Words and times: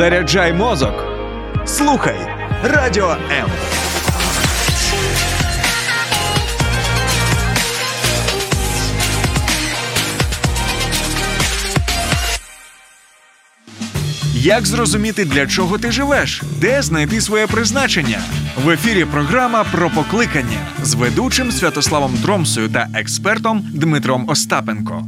Заряджай 0.00 0.52
мозок. 0.52 0.94
Слухай 1.66 2.16
Радіо 2.64 3.10
М. 3.10 3.50
Як 14.34 14.66
зрозуміти, 14.66 15.24
для 15.24 15.46
чого 15.46 15.78
ти 15.78 15.90
живеш? 15.90 16.42
Де 16.60 16.82
знайти 16.82 17.20
своє 17.20 17.46
призначення? 17.46 18.18
В 18.64 18.70
ефірі 18.70 19.04
програма 19.04 19.64
про 19.72 19.90
покликання 19.90 20.66
з 20.82 20.94
ведучим 20.94 21.52
Святославом 21.52 22.18
Тромсою 22.22 22.68
та 22.68 22.88
експертом 22.94 23.70
Дмитром 23.74 24.28
Остапенко. 24.28 25.06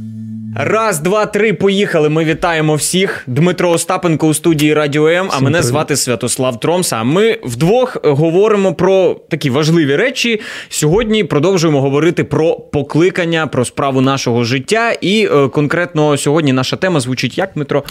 Раз, 0.55 0.99
два, 0.99 1.25
три, 1.25 1.53
поїхали. 1.53 2.09
Ми 2.09 2.25
вітаємо 2.25 2.75
всіх. 2.75 3.23
Дмитро 3.27 3.69
Остапенко 3.71 4.27
у 4.27 4.33
студії 4.33 4.73
Радіо 4.73 5.07
М. 5.07 5.29
А 5.31 5.39
мене 5.39 5.63
звати 5.63 5.95
Святослав 5.95 6.59
Тромса. 6.59 6.95
А 6.95 7.03
ми 7.03 7.39
вдвох 7.43 7.97
говоримо 8.03 8.73
про 8.73 9.13
такі 9.29 9.49
важливі 9.49 9.95
речі. 9.95 10.41
Сьогодні 10.69 11.23
продовжуємо 11.23 11.81
говорити 11.81 12.23
про 12.23 12.55
покликання, 12.55 13.47
про 13.47 13.65
справу 13.65 14.01
нашого 14.01 14.43
життя. 14.43 14.91
І 14.91 15.29
е, 15.31 15.47
конкретно 15.47 16.17
сьогодні 16.17 16.53
наша 16.53 16.75
тема 16.75 16.99
звучить 16.99 17.37
як 17.37 17.49
Дмитро? 17.55 17.83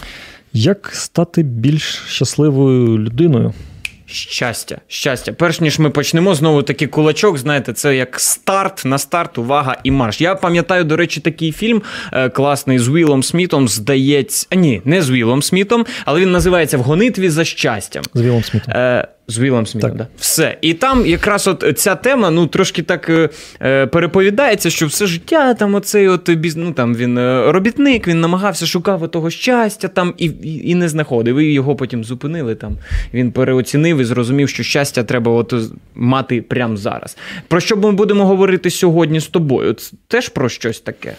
Як 0.53 0.89
стати 0.93 1.43
більш 1.43 2.03
щасливою 2.07 2.97
людиною? 2.97 3.53
Щастя, 4.13 4.77
щастя. 4.87 5.33
Перш 5.33 5.61
ніж 5.61 5.79
ми 5.79 5.89
почнемо, 5.89 6.35
знову 6.35 6.63
такий 6.63 6.87
кулачок, 6.87 7.37
знаєте, 7.37 7.73
це 7.73 7.95
як 7.95 8.19
старт 8.19 8.85
на 8.85 8.97
старт, 8.97 9.37
увага 9.37 9.77
і 9.83 9.91
марш. 9.91 10.21
Я 10.21 10.35
пам'ятаю, 10.35 10.83
до 10.83 10.97
речі, 10.97 11.19
такий 11.19 11.51
фільм 11.51 11.81
е, 12.11 12.29
класний 12.29 12.79
з 12.79 12.87
Уілом 12.87 13.23
Смітом, 13.23 13.67
здається. 13.67 14.47
А 14.49 14.55
ні, 14.55 14.81
не 14.85 15.01
з 15.01 15.09
Уілом 15.09 15.41
Смітом, 15.41 15.85
але 16.05 16.21
він 16.21 16.31
називається 16.31 16.77
В 16.77 16.81
гонитві 16.81 17.29
за 17.29 17.45
щастям. 17.45 18.03
З 18.13 18.21
Вілом 18.21 18.43
Смітом. 18.43 18.73
Е, 18.73 19.07
з 19.27 19.39
Вілом 19.39 19.65
Смітом, 19.65 19.89
Так. 19.89 19.97
да. 19.97 20.07
Все. 20.17 20.57
І 20.61 20.73
там 20.73 21.05
якраз 21.05 21.47
от 21.47 21.73
ця 21.75 21.95
тема, 21.95 22.29
ну, 22.29 22.47
трошки 22.47 22.81
так 22.81 23.09
е, 23.09 23.29
е, 23.61 23.87
переповідається, 23.87 24.69
що 24.69 24.87
все 24.87 25.05
життя 25.05 25.53
там 25.53 25.75
оцей 25.75 26.07
от 26.07 26.29
біз... 26.29 26.55
ну, 26.55 26.71
там 26.71 26.95
він 26.95 27.17
е, 27.17 27.51
робітник, 27.51 28.07
він 28.07 28.21
намагався, 28.21 28.65
шукав 28.65 29.11
того 29.11 29.29
щастя 29.29 29.87
там 29.87 30.13
і, 30.17 30.25
і, 30.25 30.69
і 30.69 30.75
не 30.75 30.89
знаходив. 30.89 31.37
І 31.37 31.53
його 31.53 31.75
потім 31.75 32.03
зупинили 32.03 32.55
там. 32.55 32.77
Він 33.13 33.31
переоцінив 33.31 33.97
і 33.97 34.03
зрозумів, 34.03 34.49
що 34.49 34.63
щастя 34.63 35.03
треба 35.03 35.31
от 35.31 35.53
мати 35.95 36.41
прямо 36.41 36.77
зараз. 36.77 37.17
Про 37.47 37.59
що 37.59 37.77
ми 37.77 37.91
будемо 37.91 38.25
говорити 38.25 38.69
сьогодні 38.69 39.19
з 39.19 39.27
тобою? 39.27 39.73
Це 39.73 39.97
теж 40.07 40.29
про 40.29 40.49
щось 40.49 40.79
таке. 40.79 41.13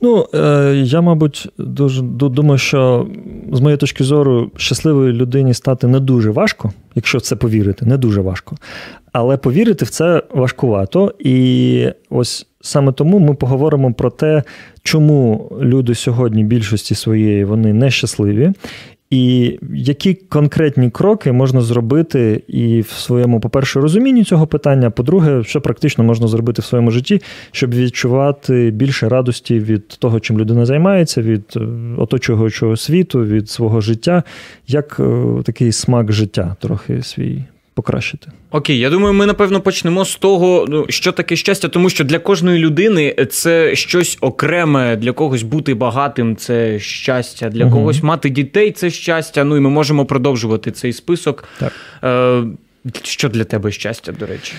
Ну, 0.00 0.26
е, 0.34 0.74
я, 0.84 1.00
мабуть, 1.00 1.48
дуже 1.58 2.02
думаю, 2.02 2.58
що 2.58 3.06
з 3.52 3.60
моєї 3.60 3.76
точки 3.76 4.04
зору, 4.04 4.50
щасливої 4.56 5.12
людині 5.12 5.54
стати 5.54 5.86
не 5.86 6.00
дуже 6.00 6.30
важко, 6.30 6.72
якщо 6.94 7.18
в 7.18 7.20
це 7.20 7.36
повірити, 7.36 7.86
не 7.86 7.96
дуже 7.96 8.20
важко. 8.20 8.56
Але 9.12 9.36
повірити 9.36 9.84
в 9.84 9.90
це 9.90 10.22
важкувато. 10.34 11.14
І 11.18 11.88
ось 12.10 12.46
саме 12.60 12.92
тому 12.92 13.18
ми 13.18 13.34
поговоримо 13.34 13.92
про 13.92 14.10
те, 14.10 14.42
чому 14.82 15.52
люди 15.60 15.94
сьогодні 15.94 16.44
більшості 16.44 16.94
своєї 16.94 17.44
вони 17.44 17.72
нещасливі. 17.72 18.52
І 19.10 19.58
які 19.74 20.14
конкретні 20.14 20.90
кроки 20.90 21.32
можна 21.32 21.60
зробити 21.60 22.42
і 22.48 22.80
в 22.80 22.88
своєму, 22.88 23.40
по-перше, 23.40 23.80
розумінні 23.80 24.24
цього 24.24 24.46
питання, 24.46 24.90
по-друге, 24.90 25.42
що 25.44 25.60
практично 25.60 26.04
можна 26.04 26.28
зробити 26.28 26.62
в 26.62 26.64
своєму 26.64 26.90
житті, 26.90 27.22
щоб 27.52 27.74
відчувати 27.74 28.70
більше 28.70 29.08
радості 29.08 29.58
від 29.58 29.88
того, 29.88 30.20
чим 30.20 30.38
людина 30.38 30.66
займається, 30.66 31.22
від 31.22 31.44
е, 31.56 31.60
оточуючого 31.98 32.76
світу, 32.76 33.24
від 33.24 33.50
свого 33.50 33.80
життя, 33.80 34.22
як 34.66 34.96
е, 35.00 35.24
такий 35.44 35.72
смак 35.72 36.12
життя 36.12 36.56
трохи 36.60 37.02
свій 37.02 37.44
покращити. 37.78 38.28
Окей, 38.50 38.78
я 38.78 38.90
думаю, 38.90 39.14
ми 39.14 39.26
напевно 39.26 39.60
почнемо 39.60 40.04
з 40.04 40.16
того, 40.16 40.66
ну, 40.68 40.86
що 40.88 41.12
таке 41.12 41.36
щастя, 41.36 41.68
тому 41.68 41.90
що 41.90 42.04
для 42.04 42.18
кожної 42.18 42.58
людини 42.58 43.26
це 43.30 43.74
щось 43.76 44.18
окреме, 44.20 44.96
для 44.96 45.12
когось 45.12 45.42
бути 45.42 45.74
багатим 45.74 46.36
це 46.36 46.78
щастя, 46.78 47.48
для 47.48 47.64
Мгм. 47.64 47.74
когось 47.74 48.02
мати 48.02 48.30
дітей 48.30 48.72
це 48.72 48.90
щастя. 48.90 49.44
Ну 49.44 49.56
і 49.56 49.60
ми 49.60 49.70
можемо 49.70 50.04
продовжувати 50.06 50.70
цей 50.70 50.92
список. 50.92 51.44
Так. 51.58 51.72
Е, 52.04 52.42
що 53.02 53.28
для 53.28 53.44
тебе 53.44 53.70
щастя, 53.72 54.12
до 54.12 54.26
речі? 54.26 54.52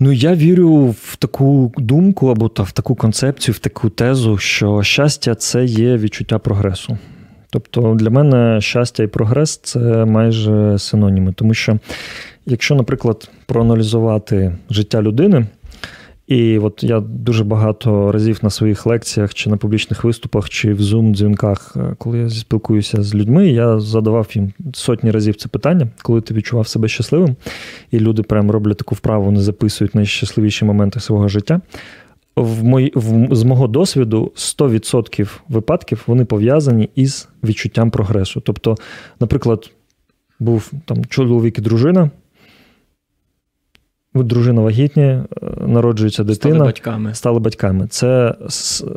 Ну, 0.00 0.12
я 0.12 0.34
вірю 0.34 0.94
в 1.02 1.16
таку 1.16 1.72
думку 1.76 2.28
або 2.28 2.48
та 2.48 2.62
в 2.62 2.72
таку 2.72 2.94
концепцію, 2.94 3.54
в 3.54 3.58
таку 3.58 3.90
тезу, 3.90 4.38
що 4.38 4.82
щастя 4.82 5.34
це 5.34 5.64
є 5.64 5.96
відчуття 5.96 6.38
прогресу. 6.38 6.98
Тобто 7.54 7.94
для 7.98 8.10
мене 8.10 8.60
щастя 8.60 9.02
і 9.02 9.06
прогрес 9.06 9.56
це 9.56 10.04
майже 10.04 10.78
синоніми. 10.78 11.32
Тому 11.32 11.54
що, 11.54 11.78
якщо, 12.46 12.74
наприклад, 12.74 13.30
проаналізувати 13.46 14.56
життя 14.70 15.02
людини, 15.02 15.46
і 16.26 16.58
от 16.58 16.84
я 16.84 17.00
дуже 17.00 17.44
багато 17.44 18.12
разів 18.12 18.38
на 18.42 18.50
своїх 18.50 18.86
лекціях 18.86 19.34
чи 19.34 19.50
на 19.50 19.56
публічних 19.56 20.04
виступах, 20.04 20.48
чи 20.48 20.74
в 20.74 20.80
Zoom-дзвінках, 20.80 21.76
е, 21.76 21.94
коли 21.98 22.18
я 22.18 22.30
спілкуюся 22.30 23.02
з 23.02 23.14
людьми, 23.14 23.48
я 23.48 23.80
задавав 23.80 24.28
їм 24.34 24.52
сотні 24.74 25.10
разів 25.10 25.36
це 25.36 25.48
питання, 25.48 25.88
коли 26.02 26.20
ти 26.20 26.34
відчував 26.34 26.68
себе 26.68 26.88
щасливим, 26.88 27.36
і 27.90 28.00
люди 28.00 28.22
прям 28.22 28.50
роблять 28.50 28.76
таку 28.76 28.94
вправу, 28.94 29.24
вони 29.24 29.40
записують 29.40 29.94
найщасливіші 29.94 30.64
моменти 30.64 31.00
свого 31.00 31.28
життя. 31.28 31.60
В 32.36 32.64
мої, 32.64 32.92
в, 32.94 33.34
з 33.34 33.42
мого 33.42 33.68
досвіду 33.68 34.32
100% 34.36 35.38
випадків 35.48 36.02
вони 36.06 36.24
пов'язані 36.24 36.90
із 36.94 37.28
відчуттям 37.44 37.90
прогресу. 37.90 38.40
Тобто, 38.40 38.76
наприклад, 39.20 39.70
був 40.40 40.72
там 40.84 41.04
чоловік 41.04 41.58
і 41.58 41.62
дружина, 41.62 42.10
дружина 44.22 44.60
вагітня, 44.62 45.24
е, 45.42 45.46
народжується 45.66 46.24
дитина 46.24 46.54
Стали 46.54 46.66
батьками. 46.68 47.14
стали 47.14 47.38
батьками. 47.40 47.86
Це 47.86 48.34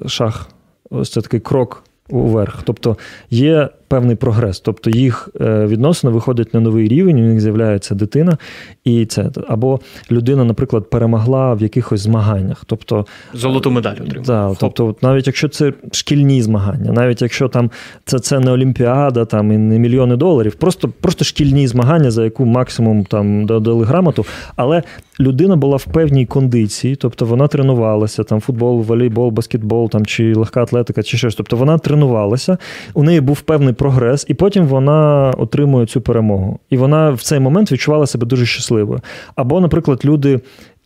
шах, 0.07 0.49
ось 0.89 1.11
це 1.11 1.21
такий 1.21 1.39
крок 1.39 1.83
уверх. 2.09 2.63
Тобто 2.63 2.97
є 3.29 3.69
певний 3.87 4.15
прогрес. 4.15 4.59
Тобто 4.59 4.89
їх 4.89 5.29
е, 5.41 5.65
відносини 5.65 6.13
виходять 6.13 6.53
на 6.53 6.59
новий 6.59 6.87
рівень, 6.87 7.19
у 7.19 7.23
них 7.23 7.41
з'являється 7.41 7.95
дитина, 7.95 8.37
і 8.83 9.05
це 9.05 9.29
або 9.47 9.79
людина, 10.11 10.43
наприклад, 10.43 10.89
перемогла 10.89 11.53
в 11.53 11.61
якихось 11.61 12.01
змаганнях. 12.01 12.63
Тобто 12.65 13.05
Золоту 13.33 13.71
медаль 13.71 13.95
отримав. 13.95 14.25
Да, 14.25 14.55
тобто, 14.59 14.95
навіть 15.01 15.27
якщо 15.27 15.49
це 15.49 15.73
шкільні 15.91 16.41
змагання, 16.41 16.91
навіть 16.91 17.21
якщо 17.21 17.47
там 17.47 17.71
це, 18.05 18.19
це 18.19 18.39
не 18.39 18.51
Олімпіада, 18.51 19.25
там 19.25 19.51
і 19.51 19.57
не 19.57 19.79
мільйони 19.79 20.15
доларів, 20.15 20.55
просто, 20.55 20.89
просто 21.01 21.25
шкільні 21.25 21.67
змагання, 21.67 22.11
за 22.11 22.23
яку 22.23 22.45
максимум 22.45 23.05
там 23.05 23.45
дали 23.45 23.85
грамоту, 23.85 24.25
але 24.55 24.83
людина 25.19 25.55
була 25.55 25.77
в 25.77 25.85
певній 25.85 26.25
кондиції, 26.25 26.95
тобто 26.95 27.25
вона 27.25 27.47
тренувалася, 27.47 28.23
там 28.23 28.39
футбол, 28.41 28.81
волейбол, 28.81 29.29
баскетбол, 29.29 29.89
там 29.89 30.05
чи 30.05 30.33
легка 30.33 30.63
атлетика, 30.63 31.03
чи 31.03 31.17
щось. 31.17 31.35
Тобто 31.35 31.55
вона 31.55 31.77
тренувалася, 31.77 32.57
у 32.93 33.03
неї 33.03 33.21
був 33.21 33.41
певний 33.41 33.73
прогрес, 33.77 34.25
і 34.29 34.33
потім 34.33 34.65
вона 34.65 35.33
отримує 35.37 35.85
цю 35.85 36.01
перемогу. 36.01 36.59
І 36.69 36.77
вона 36.77 37.09
в 37.11 37.21
цей 37.21 37.39
момент 37.39 37.71
відчувала 37.71 38.07
себе 38.07 38.25
дуже 38.27 38.45
щасливою. 38.45 38.99
Або, 39.35 39.59
наприклад, 39.61 40.01
люди. 40.05 40.39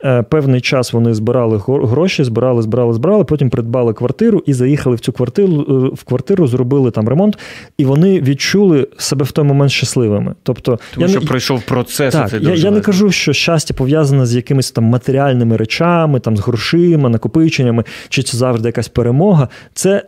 е, 0.06 0.24
Певний 0.24 0.62
час 0.62 0.94
вони 0.94 1.14
збирали 1.14 1.58
гроші, 1.68 2.24
збирали, 2.24 2.62
збирали, 2.62 2.94
збирали, 2.94 3.24
потім 3.24 3.50
придбали 3.50 3.94
квартиру 3.94 4.44
і 4.46 4.54
заїхали 4.54 4.96
в 4.96 5.00
цю 5.00 5.12
квартиру, 5.12 5.66
е, 5.70 5.96
в 5.96 6.04
квартиру, 6.04 6.48
зробили 6.48 6.92
там 6.92 7.10
ремонт, 7.10 7.38
і 7.78 7.86
вони 7.86 8.22
відчули 8.22 8.88
себе 8.98 9.26
в 9.26 9.32
той 9.32 9.46
момент 9.46 9.72
щасливими. 9.72 10.36
Тобто, 10.44 10.80
Тому 10.94 11.06
я 11.06 11.12
що 11.12 11.20
не- 11.20 11.26
пройшов 11.26 11.62
процес. 11.62 12.14
так, 12.14 12.34
я, 12.42 12.54
я 12.56 12.72
не 12.72 12.82
кажу, 12.82 13.12
що 13.12 13.34
щастя 13.34 13.74
пов'язане 13.74 14.26
з 14.26 14.36
якимись 14.36 14.72
там 14.72 14.84
матеріальними 14.84 15.58
речами, 15.58 16.20
там 16.20 16.38
з 16.38 16.40
грошима, 16.40 17.10
накопиченнями, 17.10 17.84
чи 18.10 18.24
це 18.24 18.38
завжди 18.38 18.68
якась 18.70 18.88
перемога. 18.88 19.48
Це 19.74 20.04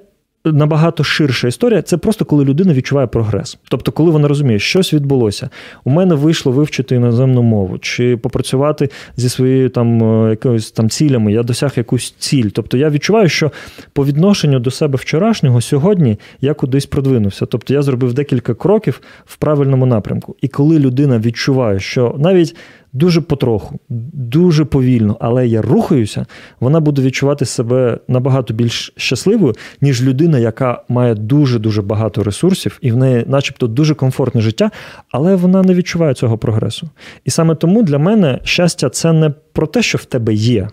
набагато 0.46 1.04
ширша 1.04 1.48
історія. 1.48 1.82
Це 1.82 1.98
просто 1.98 2.26
коли 2.26 2.46
людина 2.46 2.74
відчуває 2.74 3.08
прогрес. 3.08 3.58
Тобто, 3.70 3.92
коли 3.92 4.12
вона 4.12 4.28
розуміє, 4.28 4.60
щось 4.60 4.94
відбулося. 4.94 5.50
У 5.84 5.90
мене 5.90 6.16
вийшло 6.16 6.52
вивчити 6.52 6.96
іноземну 6.96 7.42
мову, 7.42 7.78
чи 7.78 8.18
попрацювати 8.18 8.90
зі 9.16 9.30
своєю 9.30 9.70
там 9.70 10.04
е, 10.26 10.30
якоюсь 10.30 10.72
там 10.72 10.90
цілями. 10.90 11.34
Я 11.34 11.44
досяг 11.44 11.74
якусь 11.76 12.16
ціль. 12.20 12.50
Тобто 12.50 12.78
я 12.78 12.90
відчуваю, 12.90 13.30
що 13.30 13.52
по 13.94 14.06
відношенню 14.06 14.60
до 14.60 14.72
себе 14.72 14.98
вчорашнього 14.98 15.62
сьогодні 15.62 16.20
я 16.42 16.54
кудись 16.54 16.86
продвинувся. 16.86 17.46
Тобто 17.46 17.74
я 17.74 17.82
зробив 17.82 18.14
декілька 18.14 18.54
кроків 18.54 19.02
в 19.26 19.38
правильному 19.38 19.86
напрямку. 19.86 20.36
І 20.42 20.48
коли 20.48 20.80
людина 20.80 21.20
відчуває, 21.20 21.80
що 21.80 22.16
навіть 22.20 22.56
дуже 22.94 23.22
потроху, 23.22 23.80
дуже 24.14 24.66
повільно, 24.66 25.18
але 25.20 25.48
я 25.48 25.62
рухаюся, 25.62 26.26
вона 26.60 26.80
буде 26.80 27.02
відчувати 27.02 27.46
себе 27.46 28.00
набагато 28.08 28.54
більш 28.54 28.94
щасливою, 28.98 29.54
ніж 29.82 30.04
людина, 30.04 30.40
яка 30.40 30.84
має 30.90 31.16
дуже 31.16 31.60
дуже 31.60 31.82
багато 31.82 32.24
ресурсів, 32.24 32.78
і 32.82 32.92
в 32.92 32.98
неї, 32.98 33.26
начебто, 33.28 33.68
дуже 33.68 33.96
комфортне 33.96 34.42
життя, 34.42 34.72
але 35.12 35.36
вона 35.36 35.62
не 35.62 35.74
відчуває 35.74 36.14
цього 36.14 36.38
прогресу. 36.38 36.90
І 37.26 37.30
саме 37.30 37.56
тому 37.56 37.84
для 37.84 37.98
мене 37.98 38.40
щастя 38.44 38.90
це 38.90 39.14
не 39.14 39.30
про 39.30 39.68
те, 39.68 39.82
що 39.82 39.98
в 39.98 40.06
тебе 40.06 40.34
є. 40.34 40.68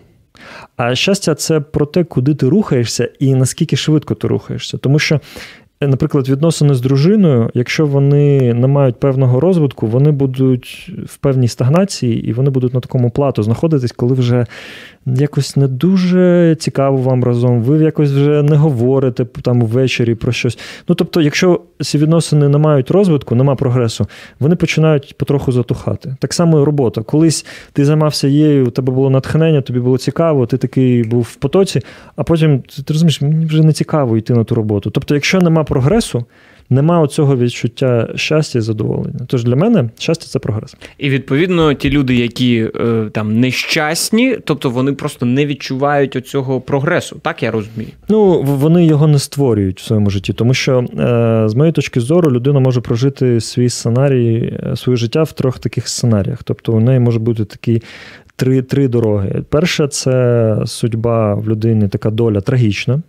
А 0.77 0.95
щастя, 0.95 1.35
це 1.35 1.59
про 1.59 1.85
те, 1.85 2.03
куди 2.03 2.35
ти 2.35 2.49
рухаєшся 2.49 3.09
і 3.19 3.35
наскільки 3.35 3.75
швидко 3.75 4.15
ти 4.15 4.27
рухаєшся. 4.27 4.77
Тому 4.77 4.99
що 4.99 5.19
наприклад, 5.87 6.29
відносини 6.29 6.73
з 6.73 6.81
дружиною, 6.81 7.49
якщо 7.53 7.85
вони 7.85 8.53
не 8.53 8.67
мають 8.67 8.99
певного 8.99 9.39
розвитку, 9.39 9.87
вони 9.87 10.11
будуть 10.11 10.91
в 11.05 11.17
певній 11.17 11.47
стагнації 11.47 12.29
і 12.29 12.33
вони 12.33 12.49
будуть 12.49 12.73
на 12.73 12.79
такому 12.79 13.09
плату 13.09 13.43
знаходитись, 13.43 13.91
коли 13.91 14.13
вже 14.13 14.45
якось 15.05 15.55
не 15.55 15.67
дуже 15.67 16.55
цікаво 16.59 16.97
вам 16.97 17.23
разом, 17.23 17.61
ви 17.61 17.83
якось 17.83 18.11
вже 18.11 18.43
не 18.43 18.55
говорите 18.55 19.25
там 19.25 19.61
ввечері 19.61 20.15
про 20.15 20.31
щось. 20.31 20.59
Ну 20.87 20.95
тобто, 20.95 21.21
якщо 21.21 21.61
ці 21.81 21.97
відносини 21.97 22.49
не 22.49 22.57
мають 22.57 22.91
розвитку, 22.91 23.35
нема 23.35 23.55
прогресу, 23.55 24.07
вони 24.39 24.55
починають 24.55 25.17
потроху 25.17 25.51
затухати. 25.51 26.15
Так 26.19 26.33
само 26.33 26.61
і 26.61 26.63
робота. 26.63 27.01
Колись 27.01 27.45
ти 27.73 27.85
займався 27.85 28.27
її, 28.27 28.61
у 28.61 28.69
тебе 28.69 28.93
було 28.93 29.09
натхнення, 29.09 29.61
тобі 29.61 29.79
було 29.79 29.97
цікаво, 29.97 30.45
ти 30.45 30.57
такий 30.57 31.03
був 31.03 31.21
в 31.21 31.35
потоці, 31.35 31.81
а 32.15 32.23
потім 32.23 32.59
ти 32.59 32.93
розумієш, 32.93 33.21
мені 33.21 33.45
вже 33.45 33.63
не 33.63 33.73
цікаво 33.73 34.17
йти 34.17 34.33
на 34.33 34.43
ту 34.43 34.55
роботу. 34.55 34.89
Тобто, 34.89 35.13
якщо 35.13 35.39
нема 35.39 35.63
прогресу, 35.71 36.25
нема 36.69 37.01
оцього 37.01 37.37
відчуття 37.37 38.09
щастя 38.15 38.59
і 38.59 38.61
задоволення. 38.61 39.19
Тож 39.27 39.43
для 39.43 39.55
мене 39.55 39.89
щастя 39.99 40.25
це 40.27 40.39
прогрес. 40.39 40.75
І 40.97 41.09
відповідно 41.09 41.73
ті 41.73 41.89
люди, 41.89 42.15
які 42.15 42.69
е, 42.75 43.09
там 43.11 43.39
нещасні, 43.39 44.37
тобто 44.45 44.69
вони 44.69 44.93
просто 44.93 45.25
не 45.25 45.45
відчувають 45.45 46.15
оцього 46.15 46.61
прогресу. 46.61 47.19
Так 47.21 47.43
я 47.43 47.51
розумію. 47.51 47.91
Ну 48.09 48.41
вони 48.41 48.85
його 48.85 49.07
не 49.07 49.19
створюють 49.19 49.81
в 49.81 49.83
своєму 49.83 50.09
житті, 50.09 50.33
тому 50.33 50.53
що 50.53 50.79
е, 50.79 51.43
з 51.49 51.55
моєї 51.55 51.71
точки 51.71 51.99
зору 51.99 52.31
людина 52.31 52.59
може 52.59 52.81
прожити 52.81 53.41
свій 53.41 53.69
сценарій, 53.69 54.59
е, 54.63 54.75
своє 54.75 54.97
життя 54.97 55.23
в 55.23 55.31
трьох 55.31 55.59
таких 55.59 55.87
сценаріях. 55.87 56.43
Тобто 56.43 56.73
у 56.73 56.79
неї 56.79 56.99
може 56.99 57.19
бути 57.19 57.45
такий. 57.45 57.81
Три 58.35 58.61
три 58.61 58.87
дороги. 58.87 59.43
Перша 59.49 59.87
це 59.87 60.55
судьба 60.65 61.35
в 61.35 61.49
людини, 61.49 61.87
така 61.87 62.09
доля 62.09 62.41
трагічна. 62.41 63.01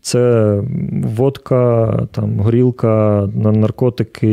Це 0.00 0.54
водка, 1.02 1.98
там, 2.12 2.38
горілка, 2.40 3.28
наркотики, 3.34 4.28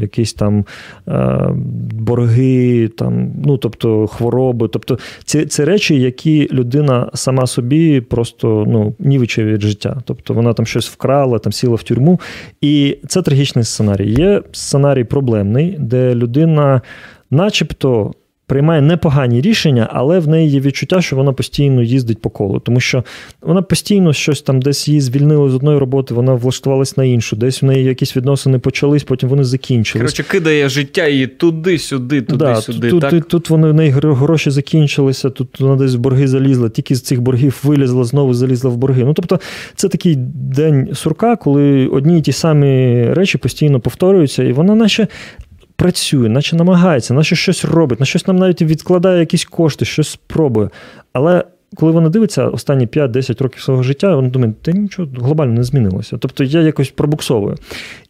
якісь 0.00 0.34
там 0.34 0.64
е, 1.08 1.48
борги, 1.92 2.88
там, 2.88 3.32
ну, 3.44 3.56
тобто 3.56 4.06
хвороби. 4.06 4.68
Тобто 4.68 4.98
Це 5.24 5.46
це 5.46 5.64
речі, 5.64 6.00
які 6.00 6.48
людина 6.52 7.10
сама 7.14 7.46
собі 7.46 8.00
просто 8.00 8.64
ну, 8.68 8.94
нівиче 8.98 9.44
від 9.44 9.60
життя. 9.60 10.02
Тобто 10.04 10.34
вона 10.34 10.52
там 10.52 10.66
щось 10.66 10.88
вкрала, 10.88 11.38
там 11.38 11.52
сіла 11.52 11.74
в 11.74 11.82
тюрму. 11.82 12.20
І 12.60 12.98
це 13.08 13.22
трагічний 13.22 13.64
сценарій. 13.64 14.10
Є 14.10 14.42
сценарій 14.52 15.04
проблемний, 15.04 15.76
де 15.78 16.14
людина, 16.14 16.80
начебто 17.30 18.12
приймає 18.50 18.82
непогані 18.82 19.40
рішення, 19.40 19.88
але 19.92 20.18
в 20.18 20.28
неї 20.28 20.50
є 20.50 20.60
відчуття, 20.60 21.02
що 21.02 21.16
вона 21.16 21.32
постійно 21.32 21.82
їздить 21.82 22.20
по 22.20 22.30
колу, 22.30 22.58
тому 22.58 22.80
що 22.80 23.04
вона 23.42 23.62
постійно 23.62 24.12
щось 24.12 24.42
там 24.42 24.62
десь 24.62 24.88
її 24.88 25.00
звільнили 25.00 25.50
з 25.50 25.54
одної 25.54 25.78
роботи, 25.78 26.14
вона 26.14 26.34
влаштувалась 26.34 26.96
на 26.96 27.04
іншу, 27.04 27.36
десь 27.36 27.62
в 27.62 27.64
неї 27.64 27.84
якісь 27.84 28.16
відносини 28.16 28.58
почались, 28.58 29.04
потім 29.04 29.28
вони 29.28 29.44
закінчились. 29.44 30.02
Коротше, 30.02 30.22
кидає 30.22 30.68
життя 30.68 31.06
її 31.08 31.26
туди-сюди, 31.26 32.22
туди-сюди. 32.22 32.78
Да, 32.78 32.90
тут, 32.90 33.00
так? 33.00 33.10
Тут, 33.10 33.28
тут 33.28 33.50
вони 33.50 33.70
в 33.70 33.74
неї 33.74 33.90
гроші 33.90 34.50
закінчилися, 34.50 35.30
тут 35.30 35.60
вона 35.60 35.76
десь 35.76 35.94
в 35.94 35.98
борги 35.98 36.28
залізла, 36.28 36.68
тільки 36.68 36.94
з 36.94 37.02
цих 37.02 37.20
боргів 37.20 37.60
вилізла, 37.62 38.04
знову 38.04 38.34
залізла 38.34 38.70
в 38.70 38.76
борги. 38.76 39.04
Ну 39.04 39.14
тобто, 39.14 39.40
це 39.74 39.88
такий 39.88 40.14
день 40.34 40.88
сурка, 40.94 41.36
коли 41.36 41.86
одні 41.86 42.18
й 42.18 42.22
ті 42.22 42.32
самі 42.32 43.04
речі 43.12 43.38
постійно 43.38 43.80
повторюються, 43.80 44.42
і 44.42 44.52
вона 44.52 44.74
наче 44.74 45.08
працює, 45.80 46.28
наче 46.28 46.56
намагається, 46.56 47.14
наче 47.14 47.36
щось 47.36 47.64
робить, 47.64 48.00
на 48.00 48.06
щось 48.06 48.26
нам 48.26 48.36
навіть 48.36 48.62
відкладає 48.62 49.20
якісь 49.20 49.44
кошти, 49.44 49.84
щось 49.84 50.08
спробує. 50.08 50.70
Але 51.12 51.44
коли 51.74 51.92
вона 51.92 52.08
дивиться 52.08 52.48
останні 52.48 52.86
5-10 52.86 53.42
років 53.42 53.62
свого 53.62 53.82
життя, 53.82 54.16
вона 54.16 54.28
думає, 54.28 54.54
та 54.62 54.72
нічого 54.72 55.08
глобально 55.16 55.52
не 55.52 55.64
змінилося. 55.64 56.16
Тобто 56.18 56.44
я 56.44 56.60
якось 56.60 56.90
пробуксовую. 56.90 57.56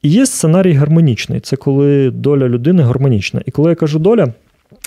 І 0.03 0.09
є 0.09 0.27
сценарій 0.27 0.73
гармонічний 0.73 1.41
це 1.41 1.57
коли 1.57 2.11
доля 2.11 2.49
людини 2.49 2.83
гармонічна. 2.83 3.43
І 3.47 3.51
коли 3.51 3.71
я 3.71 3.77
кажу 3.77 3.99
доля, 3.99 4.29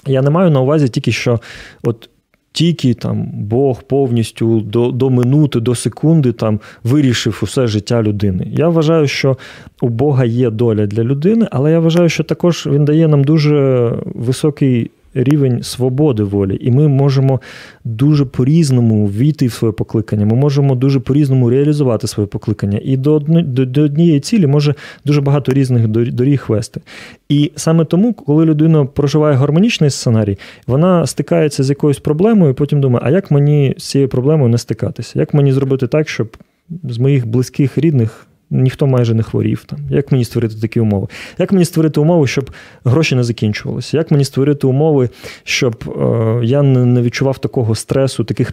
я 0.05 0.21
не 0.21 0.29
маю 0.29 0.51
на 0.51 0.61
увазі 0.61 0.87
тільки, 0.87 1.11
що 1.11 1.39
от 1.83 2.09
тільки 2.53 2.93
там 2.93 3.27
Бог 3.33 3.83
повністю 3.83 4.59
до 4.61 4.91
до 4.91 5.09
минути, 5.09 5.59
до 5.59 5.75
секунди 5.75 6.31
там 6.31 6.59
вирішив 6.83 7.39
усе 7.43 7.67
життя 7.67 8.01
людини. 8.01 8.47
Я 8.51 8.69
вважаю, 8.69 9.07
що 9.07 9.37
у 9.81 9.89
Бога 9.89 10.25
є 10.25 10.49
доля 10.49 10.85
для 10.85 11.03
людини, 11.03 11.47
але 11.51 11.71
я 11.71 11.79
вважаю, 11.79 12.09
що 12.09 12.23
також 12.23 12.67
він 12.67 12.85
дає 12.85 13.07
нам 13.07 13.23
дуже 13.23 13.91
високий 14.05 14.91
рівень 15.13 15.63
свободи 15.63 16.23
волі, 16.23 16.57
і 16.61 16.71
ми 16.71 16.87
можемо 16.87 17.41
дуже 17.83 18.25
по-різному 18.25 19.07
війти 19.07 19.47
в 19.47 19.51
своє 19.51 19.71
покликання. 19.71 20.25
Ми 20.25 20.35
можемо 20.35 20.75
дуже 20.75 20.99
по-різному 20.99 21.49
реалізувати 21.49 22.07
своє 22.07 22.27
покликання. 22.27 22.79
І 22.83 22.97
до 22.97 23.19
до, 23.19 23.83
однієї 23.83 24.19
цілі 24.19 24.47
може 24.47 24.75
дуже 25.05 25.21
багато 25.21 25.53
різних 25.53 25.87
доріг 25.87 26.45
вести. 26.47 26.81
І 27.29 27.51
саме 27.55 27.85
тому, 27.85 28.13
коли 28.13 28.45
людина 28.45 28.85
проживає 28.85 29.35
гармонічний 29.35 29.89
сценарій, 29.89 30.37
вона 30.67 31.07
стикається 31.07 31.63
з 31.63 31.69
якоюсь 31.69 31.99
проблемою, 31.99 32.51
і 32.51 32.55
потім 32.55 32.81
думає, 32.81 33.05
а 33.05 33.09
як 33.09 33.31
мені 33.31 33.75
з 33.77 33.83
цією 33.83 34.09
проблемою 34.09 34.49
не 34.49 34.57
стикатися? 34.57 35.19
Як 35.19 35.33
мені 35.33 35.51
зробити 35.51 35.87
так, 35.87 36.09
щоб 36.09 36.37
з 36.83 36.97
моїх 36.97 37.27
близьких 37.27 37.77
рідних 37.77 38.27
ніхто 38.53 38.87
майже 38.87 39.13
не 39.13 39.23
хворів. 39.23 39.63
Там. 39.65 39.79
Як 39.89 40.11
мені 40.11 40.25
створити 40.25 40.55
такі 40.61 40.79
умови? 40.79 41.07
Як 41.37 41.51
мені 41.51 41.65
створити 41.65 41.99
умови, 41.99 42.27
щоб 42.27 42.51
гроші 42.85 43.15
не 43.15 43.23
закінчувалися? 43.23 43.97
Як 43.97 44.11
мені 44.11 44.25
створити 44.25 44.67
умови, 44.67 45.09
щоб 45.43 45.83
е, 45.87 46.45
я 46.45 46.61
не 46.61 47.01
відчував 47.01 47.37
такого 47.37 47.75
стресу, 47.75 48.23
таких 48.23 48.51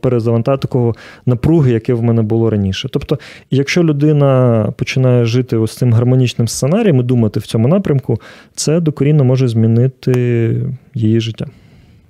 перезавантаж, 0.00 0.58
такого 0.58 0.94
напруги, 1.26 1.72
яке 1.72 1.94
в 1.94 2.02
мене 2.02 2.22
було 2.22 2.50
раніше? 2.50 2.88
Тобто, 2.92 3.18
якщо 3.50 3.84
людина 3.84 4.72
починає 4.76 5.24
жити 5.24 5.56
ось 5.56 5.76
цим 5.76 5.92
гармонічним 5.92 6.48
сценарієм 6.48 7.00
і 7.00 7.02
думати 7.02 7.40
в 7.40 7.46
цьому 7.46 7.68
напрямку, 7.68 8.20
це 8.54 8.80
докорінно 8.80 9.24
може 9.24 9.48
змінити 9.48 10.12
її 10.94 11.20
життя. 11.20 11.46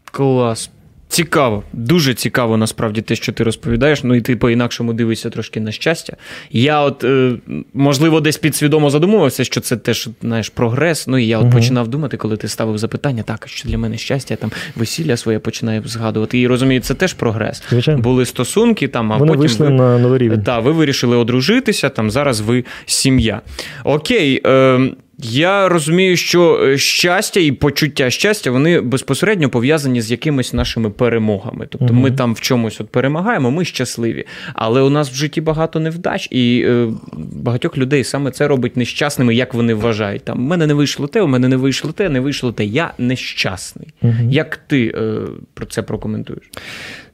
Клас. 0.04 0.70
Цікаво, 1.10 1.62
дуже 1.72 2.14
цікаво 2.14 2.56
насправді 2.56 3.02
те, 3.02 3.16
що 3.16 3.32
ти 3.32 3.44
розповідаєш. 3.44 4.04
Ну 4.04 4.14
і 4.14 4.20
ти 4.20 4.36
по-інакшому 4.36 4.92
дивишся 4.92 5.30
трошки 5.30 5.60
на 5.60 5.72
щастя. 5.72 6.16
Я, 6.50 6.80
от, 6.80 7.04
е, 7.04 7.32
можливо, 7.74 8.20
десь 8.20 8.36
підсвідомо 8.36 8.90
задумувався, 8.90 9.44
що 9.44 9.60
це 9.60 9.76
теж 9.76 10.08
знаєш, 10.22 10.48
прогрес. 10.48 11.06
Ну 11.06 11.18
і 11.18 11.26
я 11.26 11.38
от 11.38 11.44
угу. 11.44 11.52
починав 11.52 11.88
думати, 11.88 12.16
коли 12.16 12.36
ти 12.36 12.48
ставив 12.48 12.78
запитання, 12.78 13.22
так, 13.22 13.48
що 13.48 13.68
для 13.68 13.78
мене 13.78 13.98
щастя, 13.98 14.36
там 14.36 14.52
весілля 14.76 15.16
своє 15.16 15.38
починаю 15.38 15.82
згадувати. 15.84 16.40
І 16.40 16.46
розумію, 16.46 16.80
це 16.80 16.94
теж 16.94 17.14
прогрес. 17.14 17.62
Звичайно. 17.70 18.02
Були 18.02 18.26
стосунки, 18.26 18.88
там, 18.88 19.12
а 19.12 19.16
Вони 19.16 19.28
потім 19.28 19.40
вийшли 19.40 19.66
ви, 19.66 19.72
на 19.72 19.98
новий 19.98 20.18
рівень. 20.18 20.42
Так, 20.42 20.64
ви 20.64 20.72
вирішили 20.72 21.16
одружитися, 21.16 21.88
там 21.88 22.10
зараз 22.10 22.40
ви 22.40 22.64
сім'я. 22.86 23.40
Окей. 23.84 24.42
Е, 24.46 24.90
я 25.22 25.68
розумію, 25.68 26.16
що 26.16 26.60
е, 26.64 26.78
щастя 26.78 27.40
і 27.40 27.52
почуття 27.52 28.10
щастя 28.10 28.50
вони 28.50 28.80
безпосередньо 28.80 29.48
пов'язані 29.48 30.02
з 30.02 30.10
якимись 30.10 30.52
нашими 30.52 30.90
перемогами. 30.90 31.66
Тобто 31.70 31.86
угу. 31.94 32.02
ми 32.02 32.10
там 32.10 32.34
в 32.34 32.40
чомусь 32.40 32.80
от 32.80 32.88
перемагаємо, 32.88 33.50
ми 33.50 33.64
щасливі. 33.64 34.24
Але 34.54 34.80
у 34.80 34.90
нас 34.90 35.10
в 35.10 35.14
житті 35.14 35.40
багато 35.40 35.80
невдач, 35.80 36.28
і 36.30 36.64
е, 36.66 36.88
багатьох 37.32 37.78
людей 37.78 38.04
саме 38.04 38.30
це 38.30 38.48
робить 38.48 38.76
нещасними, 38.76 39.34
як 39.34 39.54
вони 39.54 39.74
вважають. 39.74 40.24
Там 40.24 40.38
у 40.38 40.48
мене 40.48 40.66
не 40.66 40.74
вийшло 40.74 41.06
те, 41.06 41.22
у 41.22 41.26
мене 41.26 41.48
не 41.48 41.56
вийшло 41.56 41.92
те, 41.92 42.08
не 42.08 42.20
вийшло 42.20 42.52
те. 42.52 42.64
Я 42.64 42.92
нещасний. 42.98 43.88
Угу. 44.02 44.14
Як 44.30 44.56
ти 44.56 44.94
е, 44.96 45.20
про 45.54 45.66
це 45.66 45.82
прокоментуєш? 45.82 46.50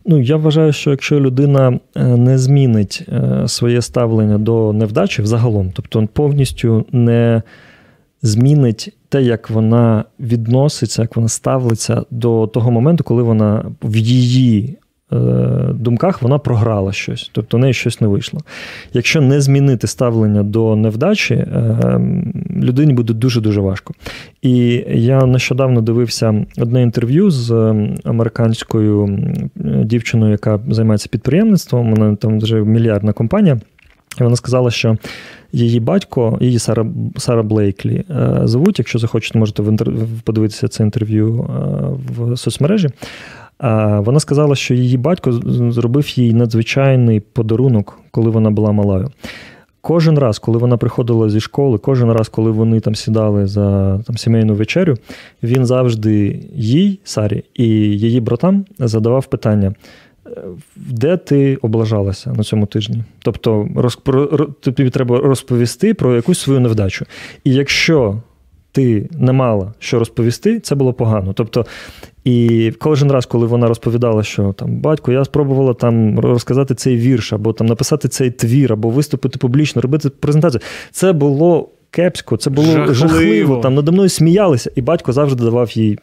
Ну, 0.08 0.22
я 0.22 0.36
вважаю, 0.36 0.72
що 0.72 0.90
якщо 0.90 1.20
людина 1.20 1.80
е, 1.96 2.04
не 2.04 2.38
змінить 2.38 3.02
е, 3.08 3.48
своє 3.48 3.82
ставлення 3.82 4.38
до 4.38 4.72
невдачі 4.72 5.22
взагалом, 5.22 5.72
тобто 5.74 6.08
повністю 6.12 6.84
не 6.92 7.42
змінить 8.22 8.96
те, 9.08 9.22
як 9.22 9.50
вона 9.50 10.04
відноситься, 10.20 11.02
як 11.02 11.16
вона 11.16 11.28
ставиться 11.28 12.02
до 12.10 12.46
того 12.46 12.70
моменту, 12.70 13.04
коли 13.04 13.22
вона 13.22 13.64
в 13.82 13.96
її 13.96 14.78
е, 15.12 15.16
думках 15.74 16.22
вона 16.22 16.38
програла 16.38 16.92
щось, 16.92 17.30
тобто 17.32 17.56
в 17.56 17.60
неї 17.60 17.74
щось 17.74 18.00
не 18.00 18.08
вийшло. 18.08 18.40
Якщо 18.92 19.20
не 19.20 19.40
змінити 19.40 19.86
ставлення 19.86 20.42
до 20.42 20.76
невдачі, 20.76 21.34
е, 21.34 22.00
людині 22.56 22.92
буде 22.92 23.12
дуже-дуже 23.12 23.60
важко. 23.60 23.94
І 24.42 24.84
я 24.88 25.26
нещодавно 25.26 25.80
дивився 25.80 26.46
одне 26.58 26.82
інтерв'ю 26.82 27.30
з 27.30 27.74
американською 28.04 29.18
дівчиною, 29.84 30.32
яка 30.32 30.60
займається 30.68 31.08
підприємництвом. 31.08 31.94
Вона 31.94 32.16
там 32.16 32.38
вже 32.40 32.56
мільярдна 32.56 33.12
компанія. 33.12 33.60
І 34.20 34.22
вона 34.22 34.36
сказала, 34.36 34.70
що 34.70 34.96
її 35.52 35.80
батько, 35.80 36.38
її 36.40 36.58
Сара 36.58 36.86
Сара 37.16 37.42
Блейклі 37.42 38.04
е, 38.10 38.40
звуть. 38.44 38.78
Якщо 38.78 38.98
захочете, 38.98 39.38
можете 39.38 39.62
подивитися 40.24 40.68
це 40.68 40.82
інтерв'ю 40.82 41.40
е, 41.40 41.52
в 42.18 42.36
соцмережі. 42.36 42.88
Вона 43.98 44.20
сказала, 44.20 44.54
що 44.54 44.74
її 44.74 44.96
батько 44.96 45.32
зробив 45.70 46.18
їй 46.18 46.34
надзвичайний 46.34 47.20
подарунок, 47.20 47.98
коли 48.10 48.30
вона 48.30 48.50
була 48.50 48.72
малою. 48.72 49.10
Кожен 49.86 50.18
раз, 50.18 50.38
коли 50.38 50.58
вона 50.58 50.76
приходила 50.76 51.30
зі 51.30 51.40
школи, 51.40 51.78
кожен 51.78 52.12
раз, 52.12 52.28
коли 52.28 52.50
вони 52.50 52.80
там 52.80 52.94
сідали 52.94 53.46
за 53.46 53.98
там, 53.98 54.16
сімейну 54.16 54.54
вечерю, 54.54 54.96
він 55.42 55.66
завжди 55.66 56.42
їй, 56.54 57.00
Сарі, 57.04 57.44
і 57.54 57.66
її 57.74 58.20
братам 58.20 58.64
задавав 58.78 59.26
питання: 59.26 59.74
де 60.76 61.16
ти 61.16 61.56
облажалася 61.56 62.32
на 62.32 62.42
цьому 62.42 62.66
тижні. 62.66 63.04
Тобто, 63.18 63.68
розпро, 63.76 64.26
тобі 64.60 64.90
треба 64.90 65.18
розповісти 65.18 65.94
про 65.94 66.16
якусь 66.16 66.38
свою 66.38 66.60
невдачу. 66.60 67.06
І 67.44 67.54
якщо 67.54 68.20
ти 68.72 69.08
не 69.18 69.32
мала 69.32 69.72
що 69.78 69.98
розповісти, 69.98 70.60
це 70.60 70.74
було 70.74 70.92
погано. 70.92 71.32
Тобто, 71.32 71.66
і 72.24 72.72
кожен 72.78 73.12
раз, 73.12 73.26
коли 73.26 73.46
вона 73.46 73.68
розповідала, 73.68 74.22
що 74.22 74.52
там 74.52 74.76
батько, 74.76 75.12
я 75.12 75.24
спробувала 75.24 75.74
там 75.74 76.18
розказати 76.18 76.74
цей 76.74 76.96
вірш, 76.96 77.32
або 77.32 77.52
там 77.52 77.66
написати 77.66 78.08
цей 78.08 78.30
твір, 78.30 78.72
або 78.72 78.90
виступити 78.90 79.38
публічно, 79.38 79.82
робити 79.82 80.10
презентацію, 80.10 80.60
це 80.90 81.12
було 81.12 81.68
кепсько, 81.90 82.36
це 82.36 82.50
було 82.50 82.66
жахливо. 82.66 82.94
жахливо. 82.94 83.56
Там 83.56 83.74
надо 83.74 83.92
мною 83.92 84.08
сміялися, 84.08 84.70
і 84.74 84.82
батько 84.82 85.12
завжди 85.12 85.44
давав 85.44 85.70
їй 85.78 85.98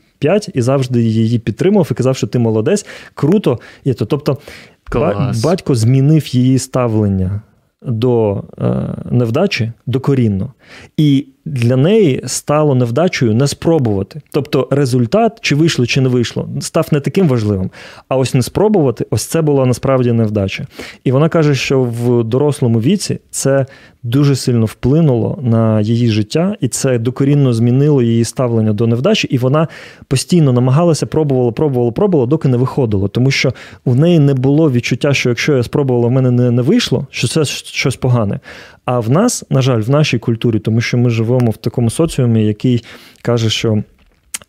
і 0.53 0.62
завжди 0.62 1.01
її 1.03 1.39
підтримував 1.39 1.88
і 1.92 1.94
казав, 1.94 2.15
що 2.15 2.27
ти 2.27 2.39
молодець, 2.39 2.86
круто. 3.13 3.60
І 3.84 3.94
то, 3.94 4.06
Тобто 4.06 4.38
Клас. 4.84 5.44
батько 5.44 5.75
змінив 5.75 6.36
її 6.36 6.60
ставлення 6.60 7.42
до 7.86 8.44
е, 8.58 8.74
невдачі 9.12 9.72
докорінно. 9.86 10.53
І 10.98 11.25
для 11.46 11.75
неї 11.75 12.22
стало 12.25 12.75
невдачею 12.75 13.34
не 13.34 13.48
спробувати. 13.48 14.22
Тобто 14.32 14.68
результат, 14.72 15.38
чи 15.42 15.56
вийшло, 15.56 15.86
чи 15.86 16.01
не 16.01 16.10
вийшло, 16.10 16.50
став 16.62 16.88
не 16.92 17.00
таким 17.00 17.27
важливим. 17.27 17.72
А 18.08 18.18
ось 18.18 18.34
не 18.34 18.42
спробувати, 18.42 19.06
ось 19.10 19.24
це 19.24 19.42
була 19.42 19.65
насправді 19.65 20.12
невдача. 20.12 20.68
І 21.03 21.12
вона 21.12 21.30
каже, 21.30 21.56
що 21.56 21.84
в 21.84 22.24
дорослому 22.24 22.80
віці 22.82 23.20
це 23.32 23.65
дуже 24.03 24.36
сильно 24.36 24.65
вплинуло 24.65 25.39
на 25.41 25.81
її 25.81 26.10
життя, 26.10 26.55
і 26.60 26.67
це 26.67 27.00
докорінно 27.00 27.53
змінило 27.53 28.01
її 28.01 28.24
ставлення 28.24 28.74
до 28.74 28.88
невдачі. 28.88 29.27
І 29.27 29.38
вона 29.38 29.67
постійно 30.07 30.53
намагалася, 30.53 31.05
пробувала, 31.05 31.51
пробувала, 31.51 31.91
пробувала, 31.91 32.27
доки 32.27 32.48
не 32.48 32.57
виходило. 32.57 33.07
Тому 33.07 33.31
що 33.31 33.53
в 33.86 33.95
неї 33.95 34.19
не 34.19 34.33
було 34.33 34.72
відчуття, 34.72 35.13
що 35.13 35.29
якщо 35.29 35.57
я 35.57 35.63
спробувала, 35.63 36.07
в 36.07 36.12
мене 36.12 36.31
не, 36.31 36.51
не 36.51 36.62
вийшло, 36.62 37.07
що 37.10 37.27
це 37.27 37.45
щось 37.45 37.95
погане. 37.95 38.39
А 38.86 39.00
в 39.00 39.10
нас, 39.10 39.45
на 39.50 39.62
жаль, 39.62 39.81
в 39.81 39.89
нашій 39.89 40.19
культурі, 40.19 40.60
тому 40.60 40.81
що 40.81 40.98
ми 40.98 41.10
живемо 41.10 41.51
в 41.51 41.57
такому 41.57 41.89
соціумі, 41.89 42.45
який 42.45 42.83
каже, 43.22 43.50
що 43.50 43.83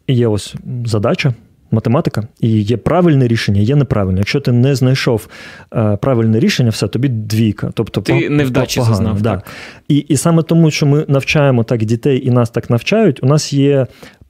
є 0.08 0.28
ось 0.28 0.54
задача. 0.84 1.34
Математика, 1.71 2.26
і 2.40 2.49
є 2.62 2.76
правильне 2.76 3.28
рішення, 3.28 3.61
є 3.61 3.76
неправильне. 3.76 4.18
Якщо 4.18 4.40
ти 4.40 4.52
не 4.52 4.75
знайшов 4.75 5.28
е, 5.76 5.97
правильне 5.97 6.40
рішення, 6.40 6.71
все, 6.71 6.88
тобі 6.88 7.09
двійка. 7.09 7.71
Тобто 7.75 8.00
Ти 8.00 8.30
невдачі 8.30 8.80
погано. 8.80 8.97
зазнав. 8.97 9.23
Да. 9.23 9.30
Так. 9.30 9.47
І 9.88 9.97
і 9.97 10.16
саме 10.16 10.42
тому, 10.42 10.71
що 10.71 10.87
ми 10.87 11.04
навчаємо 11.09 11.64
так 11.64 11.85
дітей 11.85 12.26
і 12.26 12.30
нас 12.30 12.50
так 12.50 12.71
навчають, 12.71 13.23
у 13.23 13.26
нас 13.26 13.52
є 13.52 13.87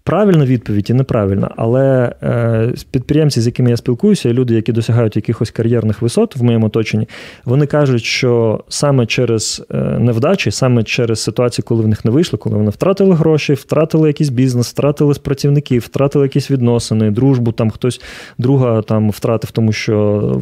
Правильна 0.06 0.44
відповідь 0.44 0.90
і 0.90 0.94
неправильна, 0.94 1.50
але 1.56 2.14
е, 2.22 2.72
підприємці, 2.90 3.40
з 3.40 3.46
якими 3.46 3.70
я 3.70 3.76
спілкуюся, 3.76 4.32
люди, 4.32 4.54
які 4.54 4.72
досягають 4.72 5.16
якихось 5.16 5.50
кар'єрних 5.50 6.02
висот 6.02 6.36
в 6.36 6.42
моєму 6.42 6.66
оточенні, 6.66 7.08
вони 7.44 7.66
кажуть, 7.66 8.04
що 8.04 8.64
саме 8.68 9.06
через 9.06 9.66
е, 9.70 9.76
невдачі, 9.98 10.50
саме 10.50 10.82
через 10.82 11.22
ситуації, 11.22 11.64
коли 11.68 11.82
в 11.82 11.88
них 11.88 12.04
не 12.04 12.10
вийшло, 12.10 12.38
коли 12.38 12.56
вони 12.56 12.70
втратили 12.70 13.14
гроші, 13.14 13.54
втратили 13.54 14.08
якийсь 14.08 14.28
бізнес, 14.28 14.70
втратили 14.70 15.14
працівників, 15.14 15.82
втратили 15.82 16.24
якісь 16.24 16.50
відносини, 16.50 17.10
дружбу, 17.10 17.52
там 17.52 17.70
хтось 17.70 18.00
друга 18.38 18.82
там 18.82 19.10
втратив, 19.10 19.50
тому 19.50 19.72
що 19.72 20.40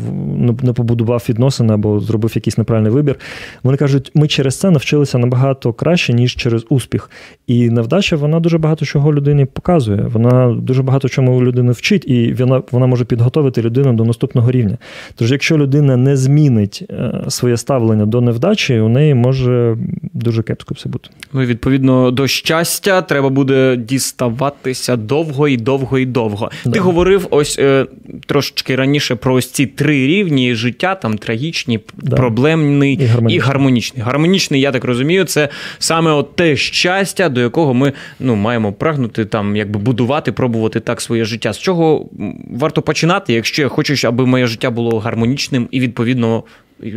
не 0.62 0.72
побудував 0.72 1.26
відносини 1.28 1.74
або 1.74 2.00
зробив 2.00 2.32
якийсь 2.34 2.58
неправильний 2.58 2.92
вибір. 2.92 3.16
Вони 3.62 3.76
кажуть, 3.76 4.10
ми 4.14 4.28
через 4.28 4.58
це 4.58 4.70
навчилися 4.70 5.18
набагато 5.18 5.72
краще, 5.72 6.12
ніж 6.12 6.36
через 6.36 6.66
успіх. 6.68 7.10
І 7.46 7.70
невдача, 7.70 8.16
вона 8.16 8.40
дуже 8.40 8.58
багато 8.58 8.84
чого 8.84 9.14
людині 9.14 9.46
показує. 9.52 10.02
Вона 10.12 10.52
дуже 10.52 10.82
багато 10.82 11.08
чому 11.08 11.42
людину 11.42 11.72
вчить, 11.72 12.04
і 12.08 12.32
вона 12.32 12.62
вона 12.70 12.86
може 12.86 13.04
підготовити 13.04 13.62
людину 13.62 13.92
до 13.92 14.04
наступного 14.04 14.50
рівня. 14.50 14.78
Тож, 15.14 15.32
якщо 15.32 15.58
людина 15.58 15.96
не 15.96 16.16
змінить 16.16 16.84
е, 16.90 17.24
своє 17.28 17.56
ставлення 17.56 18.06
до 18.06 18.20
невдачі, 18.20 18.80
у 18.80 18.88
неї 18.88 19.14
може 19.14 19.76
дуже 20.14 20.42
кепсько 20.42 20.74
все 20.74 20.88
бути. 20.88 21.10
Ну 21.32 21.42
і 21.42 21.46
відповідно 21.46 22.10
до 22.10 22.26
щастя 22.26 23.02
треба 23.02 23.28
буде 23.28 23.76
діставатися 23.76 24.96
довго 24.96 25.48
і 25.48 25.56
довго 25.56 25.98
і 25.98 26.06
довго. 26.06 26.50
Да. 26.64 26.70
Ти 26.70 26.80
говорив 26.80 27.26
ось 27.30 27.58
е, 27.58 27.86
трошечки 28.26 28.76
раніше 28.76 29.14
про 29.14 29.34
ось 29.34 29.50
ці 29.50 29.66
три 29.66 30.06
рівні 30.06 30.54
життя: 30.54 30.94
там 30.94 31.18
трагічні, 31.18 31.80
да. 31.96 32.16
проблемний 32.16 32.94
і 32.94 33.04
гармонічний. 33.04 33.36
і 33.36 33.38
гармонічний. 33.38 34.02
Гармонічний, 34.02 34.60
я 34.60 34.72
так 34.72 34.84
розумію, 34.84 35.24
це 35.24 35.48
саме 35.78 36.10
от 36.10 36.36
те 36.36 36.56
щастя, 36.56 37.28
до 37.28 37.40
якого 37.40 37.74
ми 37.74 37.92
ну 38.20 38.36
маємо 38.36 38.72
прагнути 38.72 39.24
там 39.24 39.41
там 39.42 39.56
якби 39.56 39.80
будувати, 39.80 40.32
пробувати 40.32 40.80
так 40.80 41.00
своє 41.00 41.24
життя. 41.24 41.52
З 41.52 41.58
чого 41.58 42.06
варто 42.50 42.82
починати, 42.82 43.32
якщо 43.32 43.62
я 43.62 43.68
хочу, 43.68 44.08
аби 44.08 44.26
моє 44.26 44.46
життя 44.46 44.70
було 44.70 44.98
гармонічним 44.98 45.68
і 45.70 45.80
відповідно, 45.80 46.42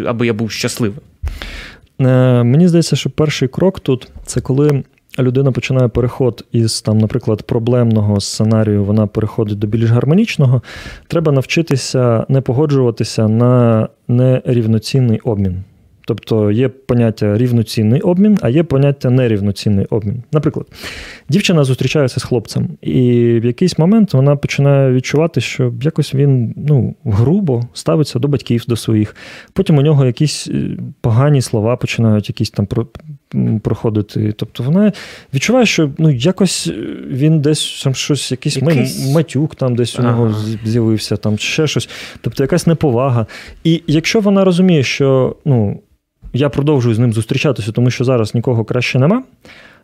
аби 0.06 0.28
я 0.28 0.34
був 0.34 0.52
щасливим? 0.52 1.00
Е, 2.02 2.44
мені 2.44 2.68
здається, 2.68 2.96
що 2.96 3.10
перший 3.10 3.48
крок 3.48 3.80
тут 3.80 4.08
це 4.26 4.42
коли. 4.42 4.84
Людина 5.20 5.52
починає 5.52 5.88
переход 5.88 6.46
із, 6.52 6.82
там, 6.82 6.98
наприклад, 6.98 7.44
проблемного 7.44 8.22
сценарію, 8.22 8.84
вона 8.84 9.08
переходить 9.08 9.60
до 9.60 9.68
більш 9.68 9.90
гармонічного. 9.90 10.62
Треба 11.08 11.32
навчитися 11.32 12.26
не 12.30 12.42
погоджуватися 12.42 13.28
на 13.28 13.88
нерівноцінний 14.08 15.20
обмін. 15.20 15.64
Тобто 16.08 16.52
є 16.52 16.70
поняття 16.70 17.38
рівноцінний 17.38 18.02
обмін, 18.02 18.38
а 18.42 18.50
є 18.50 18.64
поняття 18.64 19.10
нерівноцінний 19.10 19.86
обмін. 19.86 20.24
Наприклад, 20.32 20.68
дівчина 21.30 21.64
зустрічається 21.64 22.20
з 22.20 22.24
хлопцем, 22.24 22.70
і 22.82 23.02
в 23.40 23.46
якийсь 23.46 23.80
момент 23.80 24.14
вона 24.14 24.36
починає 24.36 24.94
відчувати, 24.94 25.42
що 25.42 25.74
якось 25.82 26.16
він 26.16 26.54
ну, 26.58 26.96
грубо 27.06 27.64
ставиться 27.74 28.20
до 28.20 28.28
батьків, 28.28 28.64
до 28.68 28.76
своїх. 28.76 29.16
Потім 29.54 29.78
у 29.78 29.82
нього 29.82 30.06
якісь 30.06 30.48
е, 30.48 30.70
погані 31.02 31.42
слова 31.42 31.76
починають 31.76 32.30
якісь 32.30 32.50
там 32.50 32.68
проходити. 33.64 34.34
Тобто 34.38 34.64
вона 34.64 34.92
відчуває, 35.34 35.66
що 35.66 35.92
ну, 35.98 36.10
якось 36.10 36.72
він 37.08 37.42
десь 37.42 37.84
там 37.84 37.96
щось, 37.96 38.32
якийсь 38.32 38.58
якийсь... 38.58 39.14
матюк 39.14 39.56
там 39.56 39.76
десь 39.76 40.00
ага. 40.00 40.08
у 40.08 40.12
нього 40.12 40.36
з'явився, 40.66 41.18
там 41.18 41.38
ще 41.38 41.68
щось. 41.68 41.90
Тобто 42.22 42.44
якась 42.44 42.68
неповага. 42.68 43.26
І 43.64 43.84
якщо 43.88 44.20
вона 44.20 44.44
розуміє, 44.44 44.84
що 44.84 45.36
ну 45.46 45.82
я 46.36 46.50
продовжую 46.50 46.96
з 46.96 47.00
ним 47.00 47.14
зустрічатися, 47.14 47.72
тому 47.72 47.90
що 47.90 48.04
зараз 48.04 48.36
нікого 48.36 48.66
краще 48.66 49.00
нема. 49.00 49.24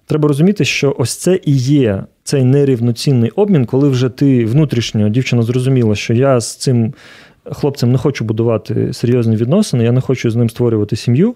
Треба 0.06 0.28
розуміти, 0.28 0.66
що 0.66 0.96
ось 0.98 1.16
це 1.16 1.40
і 1.46 1.58
є 1.58 2.04
цей 2.24 2.44
нерівноцінний 2.44 3.30
обмін, 3.30 3.66
коли 3.66 3.90
вже 3.90 4.10
ти 4.10 4.46
внутрішньо 4.46 5.10
дівчина 5.10 5.42
зрозуміла, 5.42 5.96
що 5.96 6.14
я 6.14 6.40
з 6.40 6.56
цим 6.56 6.94
хлопцем 7.52 7.92
не 7.92 7.98
хочу 7.98 8.26
будувати 8.26 8.94
серйозні 8.94 9.36
відносини, 9.36 9.84
я 9.84 9.92
не 9.92 10.02
хочу 10.02 10.32
з 10.32 10.36
ним 10.36 10.50
створювати 10.50 10.96
сім'ю 10.96 11.36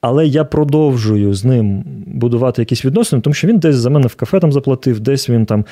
але 0.00 0.26
я 0.26 0.44
продовжую 0.44 1.34
з 1.34 1.44
ним 1.44 1.84
будувати 2.06 2.62
якісь 2.62 2.84
відносини, 2.84 3.22
тому 3.22 3.34
що 3.34 3.48
він 3.48 3.58
десь 3.58 3.76
за 3.76 3.90
мене 3.90 4.06
в 4.06 4.14
кафе 4.14 4.40
там 4.40 4.52
заплатив, 4.52 5.00
десь 5.00 5.30
він 5.30 5.46
там 5.46 5.64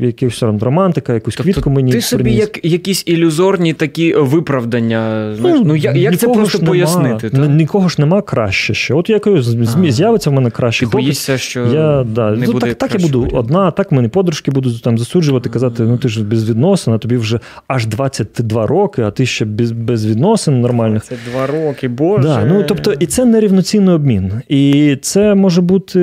якийсь 0.00 0.38
там 0.38 0.58
романтика, 0.58 1.14
якусь 1.14 1.34
тобто 1.34 1.52
квітку 1.52 1.70
мені. 1.70 1.92
Ти 1.92 2.00
собі 2.00 2.32
як 2.32 2.64
якісь 2.64 3.02
ілюзорні 3.06 3.72
такі 3.72 4.14
виправдання. 4.14 5.34
Знаєш? 5.34 5.58
Ну, 5.58 5.64
ну 5.66 5.76
як, 5.76 5.96
як 5.96 6.18
це 6.18 6.28
просто 6.28 6.58
нема, 6.58 6.70
пояснити? 6.70 7.30
Та? 7.30 7.46
Нікого 7.46 7.88
ж 7.88 7.96
нема 7.98 8.22
краще 8.22 8.74
ще. 8.74 8.94
От 8.94 9.10
якось 9.10 9.56
з'явиться 9.88 10.30
в 10.30 10.32
мене 10.32 10.50
краще. 10.50 10.86
Ти 10.86 10.92
боїшся, 10.92 11.38
що 11.38 11.66
я, 11.66 12.04
да, 12.14 12.30
не 12.30 12.46
ну, 12.46 12.52
буде 12.52 12.66
так, 12.66 12.90
так 12.90 13.00
я 13.00 13.06
буду 13.06 13.20
варіант. 13.20 13.38
одна, 13.38 13.70
так 13.70 13.92
мені 13.92 14.08
подружки 14.08 14.50
будуть 14.50 14.82
там 14.82 14.98
засуджувати, 14.98 15.48
казати, 15.48 15.82
ну 15.82 15.98
ти 15.98 16.08
ж 16.08 16.24
без 16.24 16.50
відносин, 16.50 16.94
а 16.94 16.98
тобі 16.98 17.16
вже 17.16 17.40
аж 17.66 17.86
22 17.86 18.66
роки, 18.66 19.02
а 19.02 19.10
ти 19.10 19.26
ще 19.26 19.44
без 19.44 19.72
без 19.72 20.06
відносин 20.06 20.60
нормальних. 20.60 21.04
Це 21.04 21.14
2 21.32 21.46
роки, 21.46 21.88
боже. 21.88 22.22
Да, 22.22 22.44
ну, 22.44 22.64
тобто, 22.68 22.92
І 22.92 23.06
це 23.06 23.24
не 23.24 23.35
нерівноцінний 23.36 23.94
обмін. 23.94 24.32
І 24.48 24.96
це 25.02 25.34
може 25.34 25.60
бути, 25.60 26.00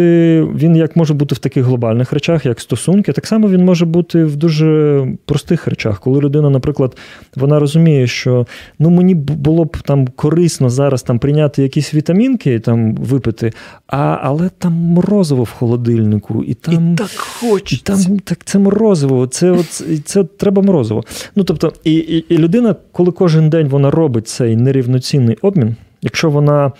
він 0.55 0.75
як 0.75 0.95
може 0.95 1.13
бути 1.13 1.35
в 1.35 1.37
таких 1.37 1.65
глобальних 1.65 2.13
речах, 2.13 2.45
як 2.45 2.61
стосунки, 2.61 3.11
так 3.11 3.27
само 3.27 3.49
він 3.49 3.65
може 3.65 3.85
бути 3.85 4.25
в 4.25 4.35
дуже 4.35 5.07
простих 5.25 5.67
речах, 5.67 5.99
коли 5.99 6.19
людина, 6.19 6.49
наприклад, 6.49 6.97
вона 7.35 7.59
розуміє, 7.59 8.07
що 8.07 8.47
ну 8.79 8.89
мені 8.89 9.15
було 9.15 9.65
б 9.65 9.77
там 9.85 10.07
корисно 10.07 10.69
зараз 10.69 11.03
там 11.03 11.19
прийняти 11.19 11.63
якісь 11.63 11.93
вітамінки, 11.93 12.59
там 12.59 12.95
випити, 12.95 13.51
а, 13.87 14.17
але 14.21 14.49
там 14.57 14.73
морозиво 14.73 15.43
в 15.43 15.49
холодильнику, 15.49 16.43
і 16.43 16.53
там 16.53 16.93
І 16.93 16.97
так 16.97 17.09
хочеться. 17.09 17.93
І 17.93 18.05
там 18.05 18.19
так 18.19 18.39
це 18.45 18.59
морозиво, 18.59 19.27
це 19.27 19.51
от, 19.51 19.83
це 20.05 20.23
треба 20.23 20.61
морозиво. 20.61 21.03
Ну 21.35 21.43
тобто, 21.43 21.73
і, 21.83 21.93
і, 21.93 22.25
і 22.29 22.37
людина, 22.37 22.75
коли 22.91 23.11
кожен 23.11 23.49
день 23.49 23.67
вона 23.67 23.91
робить 23.91 24.27
цей 24.27 24.55
нерівноцінний 24.55 25.37
обмін. 25.41 25.75
Якщо 26.03 26.29
вона 26.29 26.71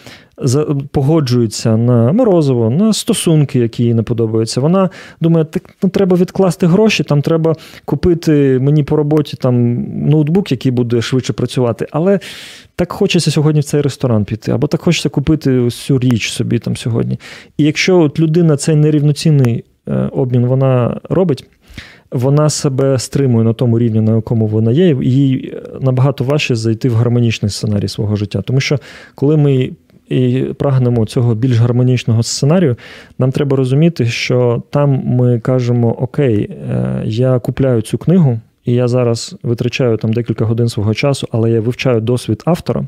погоджується 0.91 1.77
на 1.77 2.11
морозиво, 2.11 2.69
на 2.69 2.93
стосунки, 2.93 3.59
які 3.59 3.83
їй 3.83 3.93
не 3.93 4.03
подобаються, 4.03 4.61
вона 4.61 4.89
думає, 5.21 5.45
так 5.45 5.75
ну, 5.83 5.89
треба 5.89 6.17
відкласти 6.17 6.67
гроші, 6.67 7.03
там 7.03 7.21
треба 7.21 7.55
купити 7.85 8.59
мені 8.61 8.83
по 8.83 8.95
роботі 8.95 9.37
там 9.37 9.85
ноутбук, 10.09 10.51
який 10.51 10.71
буде 10.71 11.01
швидше 11.01 11.33
працювати. 11.33 11.87
Але 11.91 12.19
так 12.75 12.91
хочеться 12.91 13.31
сьогодні 13.31 13.61
в 13.61 13.63
цей 13.63 13.81
ресторан 13.81 14.25
піти, 14.25 14.51
або 14.51 14.67
так 14.67 14.81
хочеться 14.81 15.09
купити 15.09 15.59
ось 15.59 15.75
цю 15.75 15.99
річ 15.99 16.31
собі 16.31 16.59
там 16.59 16.75
сьогодні. 16.75 17.19
І 17.57 17.63
якщо 17.63 17.99
от 17.99 18.19
людина 18.19 18.57
цей 18.57 18.75
нерівноцінний 18.75 19.63
е, 19.87 20.09
обмін 20.11 20.45
вона 20.45 20.99
робить. 21.09 21.45
Вона 22.13 22.49
себе 22.49 22.99
стримує 22.99 23.45
на 23.45 23.53
тому 23.53 23.79
рівні, 23.79 24.01
на 24.01 24.15
якому 24.15 24.47
вона 24.47 24.71
є, 24.71 24.89
і 24.89 25.11
їй 25.11 25.57
набагато 25.81 26.23
важче 26.23 26.55
зайти 26.55 26.89
в 26.89 26.95
гармонічний 26.95 27.49
сценарій 27.49 27.87
свого 27.87 28.15
життя. 28.15 28.41
Тому 28.41 28.59
що 28.59 28.79
коли 29.15 29.37
ми 29.37 29.71
і 30.09 30.45
прагнемо 30.57 31.05
цього 31.05 31.35
більш 31.35 31.57
гармонічного 31.57 32.23
сценарію, 32.23 32.75
нам 33.19 33.31
треба 33.31 33.57
розуміти, 33.57 34.05
що 34.05 34.63
там 34.69 35.01
ми 35.05 35.39
кажемо: 35.39 35.95
Окей, 35.99 36.49
е, 36.71 37.01
я 37.05 37.39
купляю 37.39 37.81
цю 37.81 37.97
книгу, 37.97 38.39
і 38.65 38.73
я 38.73 38.87
зараз 38.87 39.35
витрачаю 39.43 39.97
там 39.97 40.13
декілька 40.13 40.45
годин 40.45 40.69
свого 40.69 40.93
часу, 40.93 41.27
але 41.31 41.51
я 41.51 41.61
вивчаю 41.61 42.01
досвід 42.01 42.43
автора 42.45 42.87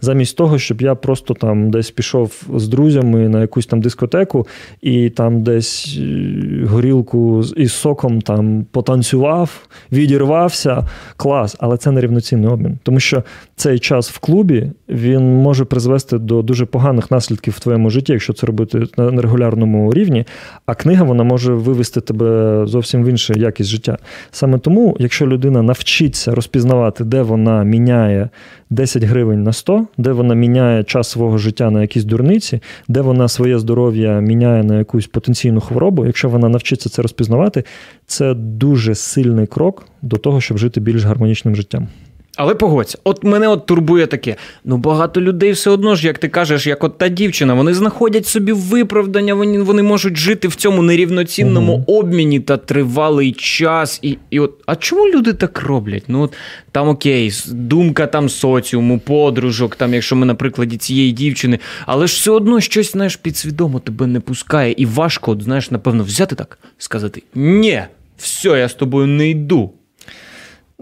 замість 0.00 0.36
того, 0.36 0.58
щоб 0.58 0.82
я 0.82 0.94
просто 0.94 1.34
там 1.34 1.70
десь 1.70 1.90
пішов 1.90 2.42
з 2.54 2.68
друзями 2.68 3.28
на 3.28 3.40
якусь 3.40 3.66
там 3.66 3.80
дискотеку 3.80 4.46
і 4.82 5.10
там 5.10 5.42
десь 5.42 5.98
е, 6.00 6.64
горілку 6.66 7.44
із 7.56 7.72
соком 7.72 8.20
там 8.20 8.66
потанцював, 8.70 9.68
відірвався. 9.92 10.86
Клас, 11.16 11.56
але 11.60 11.76
це 11.76 11.90
не 11.90 12.00
рівноцінний 12.00 12.50
обмін. 12.50 12.78
Тому 12.82 13.00
що 13.00 13.22
цей 13.56 13.78
час 13.78 14.10
в 14.10 14.18
клубі 14.18 14.70
він 14.88 15.22
може 15.22 15.64
призвести 15.64 16.18
до 16.18 16.42
дуже 16.42 16.66
поганих 16.66 17.10
наслідків 17.10 17.54
в 17.54 17.60
твоєму 17.60 17.90
житті, 17.90 18.12
якщо 18.12 18.32
це 18.32 18.46
робити 18.46 18.82
на 18.96 19.22
регулярному 19.22 19.94
рівні. 19.94 20.24
А 20.66 20.74
книга 20.74 21.04
вона 21.04 21.24
може 21.24 21.54
вивести 21.54 22.00
тебе 22.00 22.62
зовсім 22.66 23.04
в 23.04 23.08
іншу 23.08 23.32
якість 23.32 23.70
життя. 23.70 23.98
Саме 24.30 24.58
тому, 24.58 24.96
якщо 25.00 25.26
людина 25.26 25.62
навчиться 25.62 26.34
розпізнавати, 26.34 27.04
де 27.04 27.22
вона 27.22 27.64
міняє 27.64 28.28
10 28.70 29.02
гривень 29.02 29.42
на 29.42 29.52
100, 29.52 29.85
де 29.98 30.12
вона 30.12 30.34
міняє 30.34 30.84
час 30.84 31.08
свого 31.08 31.38
життя 31.38 31.70
на 31.70 31.82
якісь 31.82 32.04
дурниці, 32.04 32.60
де 32.88 33.00
вона 33.00 33.28
своє 33.28 33.58
здоров'я 33.58 34.20
міняє 34.20 34.64
на 34.64 34.78
якусь 34.78 35.06
потенційну 35.06 35.60
хворобу. 35.60 36.06
Якщо 36.06 36.28
вона 36.28 36.48
навчиться 36.48 36.88
це 36.88 37.02
розпізнавати, 37.02 37.64
це 38.06 38.34
дуже 38.34 38.94
сильний 38.94 39.46
крок 39.46 39.86
до 40.02 40.16
того, 40.16 40.40
щоб 40.40 40.58
жити 40.58 40.80
більш 40.80 41.04
гармонічним 41.04 41.56
життям. 41.56 41.88
Але 42.36 42.54
погодься, 42.54 42.98
от 43.04 43.24
мене 43.24 43.48
от 43.48 43.66
турбує 43.66 44.06
таке. 44.06 44.36
Ну 44.64 44.76
багато 44.76 45.20
людей 45.20 45.52
все 45.52 45.70
одно 45.70 45.94
ж, 45.94 46.06
як 46.06 46.18
ти 46.18 46.28
кажеш, 46.28 46.66
як 46.66 46.84
от 46.84 46.98
та 46.98 47.08
дівчина, 47.08 47.54
вони 47.54 47.74
знаходять 47.74 48.26
собі 48.26 48.52
виправдання, 48.52 49.34
вони 49.34 49.62
вони 49.62 49.82
можуть 49.82 50.16
жити 50.16 50.48
в 50.48 50.54
цьому 50.54 50.82
нерівноцінному 50.82 51.72
угу. 51.72 51.98
обміні 51.98 52.40
та 52.40 52.56
тривалий 52.56 53.32
час. 53.32 53.98
І 54.02 54.18
і 54.30 54.40
от, 54.40 54.54
а 54.66 54.76
чому 54.76 55.08
люди 55.08 55.32
так 55.32 55.62
роблять? 55.62 56.04
Ну 56.08 56.22
от 56.22 56.32
там 56.72 56.88
окей, 56.88 57.32
думка 57.46 58.06
там 58.06 58.28
соціуму, 58.28 58.98
подружок, 58.98 59.76
там, 59.76 59.94
якщо 59.94 60.16
ми 60.16 60.26
на 60.26 60.34
прикладі 60.34 60.76
цієї 60.76 61.12
дівчини, 61.12 61.58
але 61.86 62.06
ж 62.06 62.14
все 62.14 62.30
одно 62.30 62.60
щось 62.60 62.92
знаєш, 62.92 63.16
підсвідомо 63.16 63.80
тебе 63.80 64.06
не 64.06 64.20
пускає, 64.20 64.74
і 64.76 64.86
важко, 64.86 65.30
от, 65.30 65.42
знаєш, 65.42 65.70
напевно, 65.70 66.04
взяти 66.04 66.34
так, 66.34 66.58
сказати: 66.78 67.22
Ні, 67.34 67.82
все, 68.18 68.48
я 68.48 68.68
з 68.68 68.74
тобою 68.74 69.06
не 69.06 69.30
йду. 69.30 69.72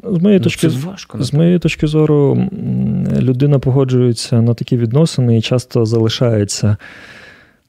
З 0.02 0.22
моєї 0.22 0.38
ну, 0.38 0.44
точки 0.44 0.68
важко, 0.68 1.22
з 1.22 1.34
моєї 1.34 1.58
точки 1.58 1.86
зору, 1.86 2.48
людина 3.20 3.58
погоджується 3.58 4.42
на 4.42 4.54
такі 4.54 4.76
відносини 4.76 5.38
і 5.38 5.40
часто 5.40 5.84
залишається. 5.84 6.76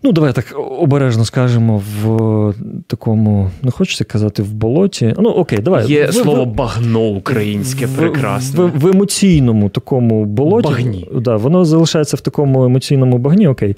Ну, 0.04 0.12
давай 0.12 0.34
так 0.34 0.56
обережно 0.80 1.26
скажемо, 1.26 1.84
в 2.02 2.54
такому, 2.88 3.52
не 3.62 3.72
хочеться 3.72 4.04
казати, 4.04 4.44
в 4.44 4.54
болоті. 4.54 5.14
Ну, 5.18 5.30
окей, 5.30 5.60
давай. 5.60 5.88
Є 5.88 6.06
в, 6.06 6.14
слово 6.14 6.46
в, 6.46 6.56
багно 6.56 7.08
українське, 7.08 7.86
в, 7.86 7.96
прекрасне. 7.98 8.66
В, 8.66 8.80
в 8.80 8.88
емоційному 8.88 9.70
такому 9.70 10.26
болоті. 10.26 10.68
Багні. 10.68 11.10
Да, 11.16 11.36
Воно 11.36 11.66
залишається 11.66 12.18
в 12.18 12.22
такому 12.22 12.66
емоційному 12.66 13.18
багні, 13.18 13.48
окей. 13.48 13.76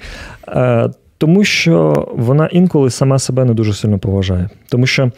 Е, 0.48 0.90
тому 1.18 1.44
що 1.44 2.08
вона 2.16 2.46
інколи 2.46 2.90
сама 2.90 3.18
себе 3.18 3.44
не 3.44 3.54
дуже 3.54 3.72
сильно 3.72 3.98
поважає. 3.98 4.48
Тому 4.68 4.86
що 4.86 5.12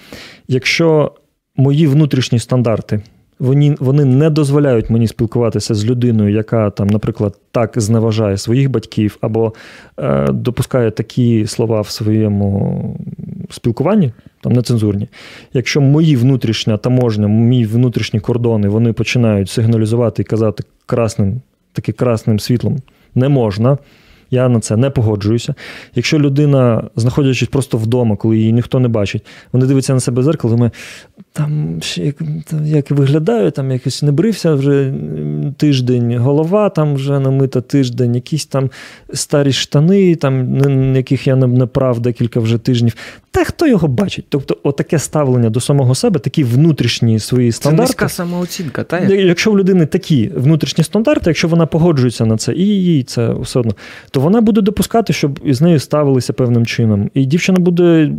якщо 0.49 1.13
мої 1.57 1.87
внутрішні 1.87 2.39
стандарти 2.39 3.01
вони 3.41 3.77
вони 3.81 4.05
не 4.05 4.31
дозволяють 4.31 4.91
мені 4.91 5.07
спілкуватися 5.07 5.75
з 5.75 5.85
людиною, 5.85 6.35
яка 6.35 6.71
там, 6.71 6.87
наприклад, 6.87 7.37
так 7.53 7.73
зневажає 7.77 8.37
своїх 8.37 8.71
батьків, 8.71 9.19
або 9.21 9.53
е, 9.99 10.33
допускає 10.33 10.91
такі 10.91 11.47
слова 11.47 11.81
в 11.81 11.89
своєму 11.89 13.01
спілкуванні, 13.51 14.13
там 14.41 14.53
нецензурні. 14.53 15.09
Якщо 15.53 15.81
мої 15.81 16.17
внутрішня 16.17 16.77
таможня, 16.77 17.29
мої 17.29 17.67
внутрішні 17.67 18.21
кордони 18.21 18.69
вони 18.69 18.93
починають 18.93 19.51
сигналізувати 19.51 20.23
і 20.23 20.25
казати 20.25 20.65
красним, 20.87 21.41
таким 21.73 21.95
красним 21.95 22.41
світлом 22.41 22.79
не 23.15 23.29
можна. 23.29 23.79
Я 24.31 24.49
на 24.49 24.61
це 24.61 24.77
не 24.77 24.91
погоджуюся. 24.91 25.55
Якщо 25.95 26.19
людина, 26.19 26.91
знаходячись 26.97 27.49
просто 27.49 27.79
вдома, 27.79 28.17
коли 28.17 28.39
її 28.39 28.53
ніхто 28.53 28.81
не 28.81 28.89
бачить, 28.89 29.27
вони 29.53 29.67
дивляться 29.67 29.95
на 29.95 30.01
себе 30.01 30.23
зеркало, 30.23 30.55
думає, 30.55 30.71
там 31.33 31.81
як, 31.97 32.17
як 32.65 32.91
виглядаю, 32.91 33.51
там 33.51 33.71
якось 33.71 34.03
не 34.03 34.13
брився 34.13 34.55
вже 34.55 34.93
тиждень, 35.57 36.19
голова 36.19 36.69
там 36.69 36.95
вже 36.95 37.21
намита 37.21 37.61
тиждень, 37.61 38.15
якісь 38.15 38.47
там 38.47 38.71
старі 39.13 39.53
штани, 39.53 40.15
там, 40.15 40.97
яких 40.97 41.27
я 41.27 41.37
не 41.37 41.67
прав 41.67 42.01
декілька 42.01 42.41
вже 42.41 42.59
тижнів. 42.59 42.95
Та 43.33 43.45
хто 43.45 43.67
його 43.67 43.89
бачить? 43.89 44.25
Тобто, 44.29 44.57
отаке 44.63 44.99
ставлення 44.99 45.51
до 45.51 45.61
самого 45.61 45.95
себе, 45.95 46.21
такі 46.21 46.45
внутрішні 46.45 47.19
свої 47.19 47.53
стандарти. 47.53 47.87
Це 47.87 47.93
низька 47.93 48.09
самооцінка, 48.09 48.85
та 48.85 49.01
якщо 49.01 49.51
в 49.51 49.59
людини 49.59 49.87
такі 49.87 50.31
внутрішні 50.37 50.85
стандарти, 50.85 51.31
якщо 51.31 51.49
вона 51.49 51.67
погоджується 51.67 52.27
на 52.27 52.37
це, 52.37 52.53
і 52.53 52.67
їй 52.67 53.03
це 53.03 53.33
все 53.33 53.61
одно, 53.61 53.73
то 54.11 54.21
вона 54.21 54.41
буде 54.41 54.61
допускати, 54.61 55.13
щоб 55.13 55.41
із 55.45 55.61
нею 55.61 55.79
ставилися 55.79 56.33
певним 56.33 56.67
чином. 56.67 57.11
І 57.15 57.25
дівчина 57.25 57.59
буде 57.59 58.11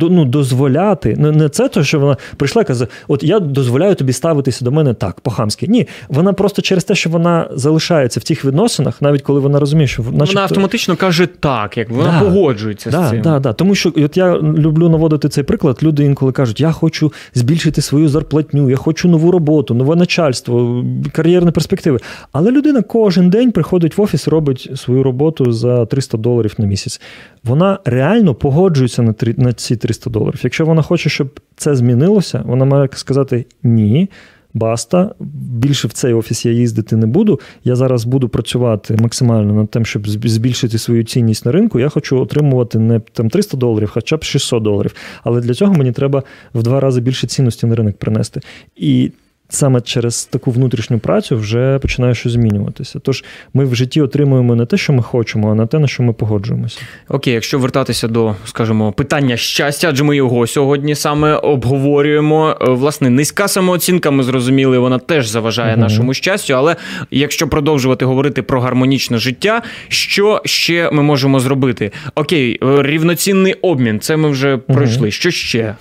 ну, 0.00 0.24
дозволяти. 0.24 1.16
Не 1.16 1.48
це 1.48 1.68
те, 1.68 1.84
що 1.84 2.00
вона 2.00 2.16
прийшла 2.36 2.62
і 2.62 2.64
каже: 2.64 2.86
От 3.08 3.22
я 3.22 3.40
дозволяю 3.40 3.94
тобі 3.94 4.12
ставитися 4.12 4.64
до 4.64 4.72
мене 4.72 4.94
так, 4.94 5.20
по-хамськи. 5.20 5.66
Ні, 5.66 5.88
вона 6.08 6.32
просто 6.32 6.62
через 6.62 6.84
те, 6.84 6.94
що 6.94 7.10
вона 7.10 7.48
залишається 7.54 8.20
в 8.20 8.22
тих 8.22 8.44
відносинах, 8.44 9.02
навіть 9.02 9.22
коли 9.22 9.40
вона 9.40 9.60
розуміє, 9.60 9.88
що 9.88 10.02
вона 10.02 10.42
автоматично 10.42 10.96
каже 10.96 11.26
так, 11.26 11.78
як 11.78 11.90
вона 11.90 12.20
да, 12.20 12.20
погоджується 12.20 12.90
да, 12.90 13.06
з 13.06 13.10
цим. 13.10 13.22
Да, 13.22 13.38
да, 13.38 13.52
Тому 13.52 13.74
що 13.74 13.92
от 14.14 14.16
я 14.16 14.38
люблю 14.38 14.88
наводити 14.88 15.28
цей 15.28 15.44
приклад. 15.44 15.78
Люди 15.82 16.04
інколи 16.04 16.32
кажуть, 16.32 16.60
я 16.60 16.72
хочу 16.72 17.12
збільшити 17.34 17.82
свою 17.82 18.08
зарплатню, 18.08 18.70
я 18.70 18.76
хочу 18.76 19.08
нову 19.08 19.30
роботу, 19.30 19.74
нове 19.74 19.96
начальство, 19.96 20.84
кар'єрні 21.12 21.50
перспективи. 21.50 21.98
Але 22.32 22.50
людина 22.50 22.82
кожен 22.82 23.30
день 23.30 23.52
приходить 23.52 23.98
в 23.98 24.02
офіс, 24.02 24.28
робить 24.28 24.70
свою 24.76 25.02
роботу 25.02 25.52
за 25.52 25.86
300 25.86 26.18
доларів 26.18 26.54
на 26.58 26.66
місяць. 26.66 27.00
Вона 27.44 27.78
реально 27.84 28.34
погоджується 28.34 29.02
на 29.02 29.14
на 29.36 29.52
ці 29.52 29.76
300 29.76 30.10
доларів. 30.10 30.40
Якщо 30.42 30.64
вона 30.64 30.82
хоче, 30.82 31.10
щоб 31.10 31.40
це 31.56 31.76
змінилося, 31.76 32.42
вона 32.46 32.64
має 32.64 32.88
сказати 32.92 33.46
ні. 33.62 34.08
Баста, 34.54 35.14
більше 35.50 35.88
в 35.88 35.92
цей 35.92 36.14
офіс 36.14 36.46
я 36.46 36.52
їздити 36.52 36.96
не 36.96 37.06
буду. 37.06 37.40
Я 37.64 37.76
зараз 37.76 38.04
буду 38.04 38.28
працювати 38.28 38.96
максимально 39.00 39.54
над 39.54 39.70
тим, 39.70 39.86
щоб 39.86 40.08
збільшити 40.08 40.78
свою 40.78 41.04
цінність 41.04 41.46
на 41.46 41.52
ринку. 41.52 41.80
Я 41.80 41.88
хочу 41.88 42.20
отримувати 42.20 42.78
не 42.78 43.00
там 43.00 43.30
300 43.30 43.56
доларів, 43.56 43.90
хоча 43.94 44.16
б 44.16 44.24
600 44.24 44.62
доларів. 44.62 44.94
Але 45.24 45.40
для 45.40 45.54
цього 45.54 45.74
мені 45.74 45.92
треба 45.92 46.22
в 46.54 46.62
два 46.62 46.80
рази 46.80 47.00
більше 47.00 47.26
цінності 47.26 47.66
на 47.66 47.74
ринок 47.74 47.96
принести. 47.96 48.40
І 48.76 49.10
саме 49.48 49.80
через 49.80 50.24
таку 50.24 50.50
внутрішню 50.50 50.98
працю 50.98 51.36
вже 51.36 51.78
починає 51.78 52.14
щось 52.14 52.32
змінюватися. 52.32 52.98
Тож 52.98 53.24
ми 53.54 53.64
в 53.64 53.74
житті 53.74 54.00
отримуємо 54.00 54.54
не 54.54 54.66
те, 54.66 54.76
що 54.76 54.92
ми 54.92 55.02
хочемо, 55.02 55.52
а 55.52 55.54
на 55.54 55.66
те, 55.66 55.78
на 55.78 55.86
що 55.86 56.02
ми 56.02 56.12
погоджуємося. 56.12 56.80
Окей, 57.08 57.34
якщо 57.34 57.58
вертатися 57.58 58.08
до, 58.08 58.34
скажімо, 58.44 58.92
питання 58.92 59.36
щастя, 59.36 59.88
адже 59.88 60.04
ми 60.04 60.16
його 60.16 60.46
сьогодні 60.46 60.94
саме 60.94 61.34
обговорюємо. 61.34 62.56
Е, 62.60 62.70
власне, 62.70 63.10
низька 63.10 63.48
самооцінка, 63.48 64.10
ми 64.10 64.22
зрозуміли, 64.22 64.78
вона 64.78 64.98
теж 64.98 65.28
заважає 65.28 65.72
угу. 65.72 65.80
нашому 65.80 66.14
щастю. 66.14 66.54
Але 66.54 66.76
якщо 67.10 67.48
продовжувати 67.48 68.04
говорити 68.04 68.42
про 68.42 68.60
гармонічне 68.60 69.18
життя, 69.18 69.62
що 69.88 70.42
ще 70.44 70.90
ми 70.92 71.02
можемо 71.02 71.40
зробити? 71.40 71.92
Окей, 72.14 72.58
е, 72.62 72.82
рівноцінний 72.82 73.54
обмін, 73.54 74.00
це 74.00 74.16
ми 74.16 74.30
вже 74.30 74.56
пройшли. 74.56 75.06
Угу. 75.06 75.10
Що 75.10 75.30
ще? 75.30 75.74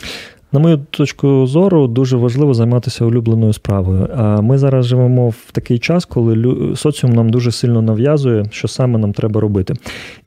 На 0.54 0.60
мою 0.60 0.78
точку 0.90 1.48
зору, 1.48 1.88
дуже 1.88 2.18
важливо 2.18 2.54
займатися 2.54 3.06
улюбленою 3.06 3.54
справою. 3.54 4.08
А 4.16 4.42
ми 4.42 4.58
зараз 4.58 4.86
живемо 4.86 5.30
в 5.30 5.52
такий 5.52 5.80
час, 5.80 6.06
коли 6.06 6.56
соціум 6.76 7.14
нам 7.14 7.30
дуже 7.30 7.52
сильно 7.52 7.82
нав'язує, 7.82 8.46
що 8.52 8.68
саме 8.68 9.00
нам 9.00 9.14
треба 9.14 9.42
робити. 9.42 9.74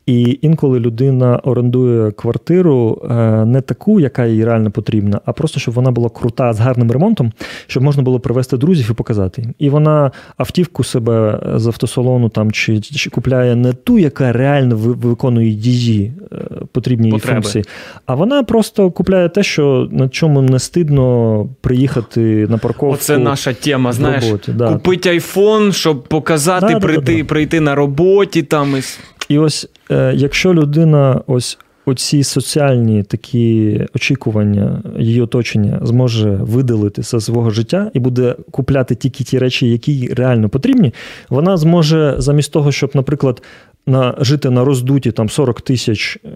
І 0.06 0.38
інколи 0.42 0.80
людина 0.80 1.40
орендує 1.44 2.10
квартиру 2.10 3.02
е, 3.10 3.14
не 3.44 3.60
таку, 3.60 4.00
яка 4.00 4.26
їй 4.26 4.44
реально 4.44 4.70
потрібна, 4.70 5.20
а 5.24 5.32
просто 5.32 5.60
щоб 5.60 5.74
вона 5.74 5.90
була 5.90 6.08
крута 6.08 6.52
з 6.52 6.60
гарним 6.60 6.90
ремонтом, 6.90 7.32
щоб 7.66 7.82
можна 7.82 8.02
було 8.02 8.20
привезти 8.20 8.56
друзів 8.56 8.88
і 8.90 8.94
показати. 8.94 9.54
І 9.58 9.70
вона 9.70 10.10
автівку 10.36 10.84
себе 10.84 11.40
з 11.56 11.66
автосалону 11.66 12.28
там 12.28 12.52
чи, 12.52 12.80
чи 12.80 13.10
купляє 13.10 13.56
не 13.56 13.72
ту, 13.72 13.98
яка 13.98 14.32
реально 14.32 14.76
виконує 14.76 15.48
її 15.48 16.12
е, 16.32 16.36
потрібні 16.72 17.08
її 17.08 17.20
функції, 17.20 17.64
а 18.06 18.14
вона 18.14 18.42
просто 18.42 18.90
купляє 18.90 19.28
те, 19.28 19.42
що 19.42 19.88
на 19.90 20.08
чому 20.08 20.42
не 20.42 20.58
стидно 20.58 21.48
приїхати 21.60 22.46
на 22.50 22.58
парковку. 22.58 22.94
Оце 22.94 23.18
наша 23.18 23.52
тема. 23.52 23.92
Знаєш, 23.92 24.24
да. 24.48 24.72
купити 24.72 25.08
айфон, 25.08 25.72
щоб 25.72 26.02
показати, 26.02 26.66
да, 26.66 26.80
прийти, 26.80 27.16
да, 27.16 27.24
прийти 27.24 27.60
на 27.60 27.74
роботі 27.74 28.42
там. 28.42 28.76
І 28.76 28.82
ось 29.30 29.68
е, 29.90 30.12
якщо 30.16 30.54
людина 30.54 31.20
ось 31.26 31.58
оці 31.86 32.24
соціальні 32.24 33.02
такі 33.02 33.80
очікування 33.94 34.82
її 34.98 35.20
оточення 35.20 35.80
зможе 35.82 36.30
видалити 36.30 37.02
зі 37.02 37.20
свого 37.20 37.50
життя 37.50 37.90
і 37.94 37.98
буде 37.98 38.36
купляти 38.50 38.94
тільки 38.94 39.24
ті 39.24 39.38
речі, 39.38 39.70
які 39.70 39.92
їй 39.92 40.14
реально 40.14 40.48
потрібні, 40.48 40.94
вона 41.28 41.56
зможе 41.56 42.14
замість 42.18 42.52
того, 42.52 42.72
щоб, 42.72 42.90
наприклад, 42.94 43.42
на 43.86 44.14
жити 44.20 44.50
на 44.50 44.64
роздуті 44.64 45.12
там 45.12 45.28
40 45.28 45.60
тисяч 45.60 46.18
е, 46.24 46.28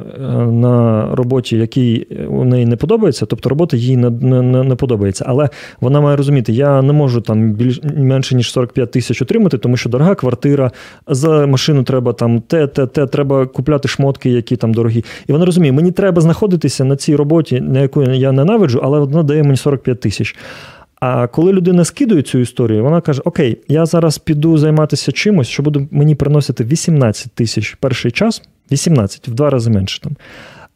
на 0.47 1.09
роботі, 1.15 1.57
якій 1.57 2.07
у 2.29 2.45
неї 2.45 2.67
не 2.67 2.77
подобається, 2.77 3.27
тобто 3.27 3.49
робота 3.49 3.77
їй 3.77 3.97
не, 3.97 4.11
не, 4.11 4.63
не, 4.63 4.75
подобається. 4.75 5.25
Але 5.29 5.49
вона 5.81 6.01
має 6.01 6.17
розуміти, 6.17 6.53
я 6.53 6.83
не 6.83 6.93
можу 6.93 7.21
там 7.21 7.53
більш 7.53 7.81
менше 7.97 8.35
ніж 8.37 8.53
45 8.53 8.91
тисяч 8.91 9.23
отримати, 9.23 9.59
тому 9.59 9.77
що 9.77 9.89
дорога 9.89 10.15
квартира, 10.15 10.71
за 11.09 11.47
машину 11.47 11.83
треба 11.83 12.13
там 12.13 12.41
те, 12.41 12.67
те, 12.67 12.87
те, 12.87 13.07
треба 13.07 13.47
купляти 13.47 13.89
шмотки, 13.89 14.31
які 14.31 14.57
там 14.57 14.75
дорогі. 14.75 15.05
І 15.27 15.33
вона 15.33 15.45
розуміє, 15.45 15.73
мені 15.73 15.93
треба 15.93 16.23
знаходитися 16.23 16.85
на 16.85 16.97
цій 16.97 17.17
роботі, 17.17 17.61
на 17.61 17.81
яку 17.81 18.03
я 18.03 18.33
ненавиджу, 18.33 18.81
але 18.83 18.99
вона 18.99 19.23
дає 19.23 19.43
мені 19.43 19.57
45 19.57 20.01
тисяч. 20.01 20.37
А 21.01 21.27
коли 21.27 21.53
людина 21.53 21.85
скидує 21.85 22.23
цю 22.23 22.39
історію, 22.39 22.85
вона 22.85 23.01
каже: 23.01 23.23
Окей, 23.25 23.59
я 23.69 23.87
зараз 23.87 24.19
піду 24.19 24.59
займатися 24.59 25.13
чимось, 25.13 25.49
що 25.49 25.63
буде 25.63 25.87
мені 25.91 26.15
приносити 26.15 26.65
18 26.65 27.33
тисяч 27.33 27.77
перший 27.81 28.11
час, 28.11 28.43
18, 28.73 29.29
в 29.29 29.35
два 29.35 29.51
рази 29.51 29.71
менше 29.71 30.01
там. 30.01 30.17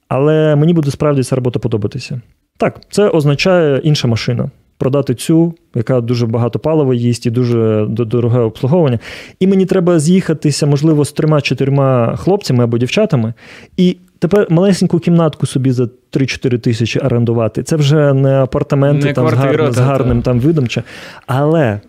Але 0.09 0.57
мені 0.57 0.73
буде 0.73 0.91
справді 0.91 1.23
ця 1.23 1.37
робота 1.37 1.59
подобатися. 1.59 2.21
Так, 2.57 2.81
це 2.91 3.09
означає 3.09 3.81
інша 3.85 4.09
машина. 4.09 4.51
Продати 4.79 5.15
цю, 5.15 5.55
яка 5.75 6.01
дуже 6.01 6.27
багато 6.27 6.59
палива 6.59 6.95
їсть 6.95 7.27
і 7.27 7.31
дуже 7.31 7.87
дороге 7.89 8.39
обслуговування. 8.39 8.99
І 9.41 9.47
мені 9.47 9.67
треба 9.67 9.99
з'їхатися, 9.99 10.67
можливо, 10.67 11.05
з 11.05 11.15
трьома-чотирма 11.15 12.17
хлопцями 12.17 12.65
або 12.65 12.79
дівчатами, 12.79 13.35
і 13.77 13.97
тепер 14.29 14.47
малесеньку 14.51 14.99
кімнатку 14.99 15.47
собі 15.47 15.71
за 15.71 15.89
3-4 16.13 16.59
тисячі 16.59 17.01
орендувати. 17.01 17.63
Це 17.63 17.77
вже 17.77 18.13
не 18.15 18.35
апартаменти 18.43 19.07
Не 19.07 19.13
там, 19.13 19.29
квартира, 19.29 19.53
з, 19.53 19.57
гарним, 19.57 19.73
з 19.73 19.79
гарним 19.79 20.23
та. 20.23 20.31
там 20.31 20.41
видом. 20.41 20.69
чи- 20.69 20.83
Але 21.27 21.81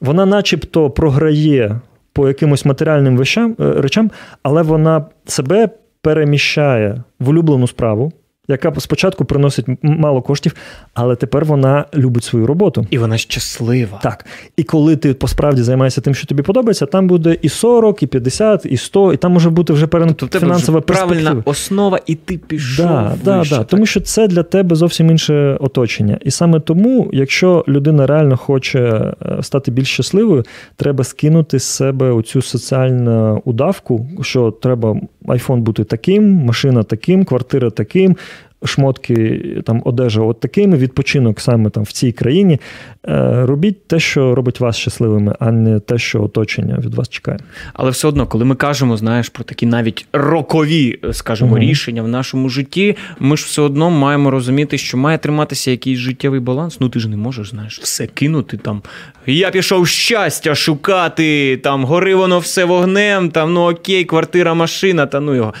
вона 0.00 0.26
начебто 0.26 0.90
програє 0.90 1.80
по 2.12 2.28
якимось 2.28 2.64
матеріальним 2.64 3.16
е, 3.60 3.72
речам, 3.76 4.10
але 4.42 4.62
вона 4.62 5.04
себе 5.26 5.68
переміщає 6.02 7.02
в 7.20 7.28
улюблену 7.28 7.66
справу, 7.66 8.12
яка 8.48 8.72
спочатку 8.78 9.24
приносить 9.24 9.66
мало 9.82 10.22
коштів, 10.22 10.54
але 10.94 11.16
тепер 11.16 11.44
вона 11.44 11.84
любить 11.94 12.24
свою 12.24 12.46
роботу. 12.46 12.86
І 12.90 12.98
вона 12.98 13.18
щаслива. 13.18 14.00
Так. 14.02 14.26
І 14.56 14.62
коли 14.62 14.96
ти 14.96 15.14
посправді 15.14 15.62
займаєшся 15.62 16.00
тим, 16.00 16.14
що 16.14 16.26
тобі 16.26 16.42
подобається, 16.42 16.86
там 16.86 17.06
буде 17.08 17.36
і 17.42 17.48
40, 17.48 18.02
і 18.02 18.06
50, 18.06 18.66
і 18.66 18.76
100, 18.76 19.12
і 19.12 19.16
там 19.16 19.32
може 19.32 19.50
бути 19.50 19.72
вже 19.72 19.86
перен... 19.86 20.14
Тобто 20.14 20.38
фінансова 20.38 20.78
вже 20.78 20.86
правильна 20.86 21.42
основа, 21.44 22.00
і 22.06 22.14
ти 22.14 22.38
пішов. 22.38 22.86
Да, 22.86 23.16
да, 23.24 23.38
вище, 23.38 23.50
да. 23.50 23.58
так. 23.58 23.66
Тому 23.66 23.86
що 23.86 24.00
це 24.00 24.28
для 24.28 24.42
тебе 24.42 24.76
зовсім 24.76 25.10
інше 25.10 25.56
оточення. 25.60 26.18
І 26.24 26.30
саме 26.30 26.60
тому, 26.60 27.10
якщо 27.12 27.64
людина 27.68 28.06
реально 28.06 28.36
хоче 28.36 28.80
е, 28.80 29.42
стати 29.42 29.70
більш 29.70 29.88
щасливою, 29.88 30.44
треба 30.76 31.04
скинути 31.04 31.58
з 31.58 31.64
себе 31.64 32.10
оцю 32.10 32.42
соціальну 32.42 33.42
удавку, 33.44 34.06
що 34.22 34.50
треба 34.50 34.96
айфон 35.28 35.62
бути 35.62 35.84
таким, 35.84 36.32
машина 36.46 36.82
таким, 36.82 37.24
квартира 37.24 37.70
таким. 37.70 38.16
Шмотки, 38.64 39.40
там 39.66 39.82
одежа, 39.84 40.20
от 40.22 40.40
такими, 40.40 40.76
відпочинок 40.76 41.40
саме 41.40 41.70
там 41.70 41.82
в 41.82 41.92
цій 41.92 42.12
країні. 42.12 42.60
Е, 43.08 43.46
Робіть 43.46 43.86
те, 43.88 44.00
що 44.00 44.34
робить 44.34 44.60
вас 44.60 44.76
щасливими, 44.76 45.34
а 45.40 45.52
не 45.52 45.80
те, 45.80 45.98
що 45.98 46.22
оточення 46.22 46.78
від 46.78 46.94
вас 46.94 47.08
чекає. 47.08 47.38
Але 47.72 47.90
все 47.90 48.08
одно, 48.08 48.26
коли 48.26 48.44
ми 48.44 48.54
кажемо, 48.54 48.96
знаєш, 48.96 49.28
про 49.28 49.44
такі 49.44 49.66
навіть 49.66 50.06
рокові, 50.12 50.98
скажімо, 51.12 51.50
Мгм. 51.50 51.58
рішення 51.58 52.02
в 52.02 52.08
нашому 52.08 52.48
житті, 52.48 52.96
ми 53.20 53.36
ж 53.36 53.44
все 53.46 53.62
одно 53.62 53.90
маємо 53.90 54.30
розуміти, 54.30 54.78
що 54.78 54.96
має 54.96 55.18
триматися 55.18 55.70
якийсь 55.70 55.98
життєвий 55.98 56.40
баланс. 56.40 56.80
Ну 56.80 56.88
ти 56.88 56.98
ж 56.98 57.08
не 57.08 57.16
можеш, 57.16 57.50
знаєш, 57.50 57.80
все 57.80 58.06
кинути 58.06 58.56
там. 58.56 58.82
Я 59.26 59.50
пішов 59.50 59.86
щастя 59.88 60.54
шукати, 60.54 61.56
там 61.56 61.84
гори 61.84 62.14
воно 62.14 62.38
все 62.38 62.64
вогнем, 62.64 63.30
там 63.30 63.52
ну 63.52 63.70
окей, 63.70 64.04
квартира, 64.04 64.54
машина, 64.54 65.06
та 65.06 65.20
ну 65.20 65.34
його. 65.34 65.54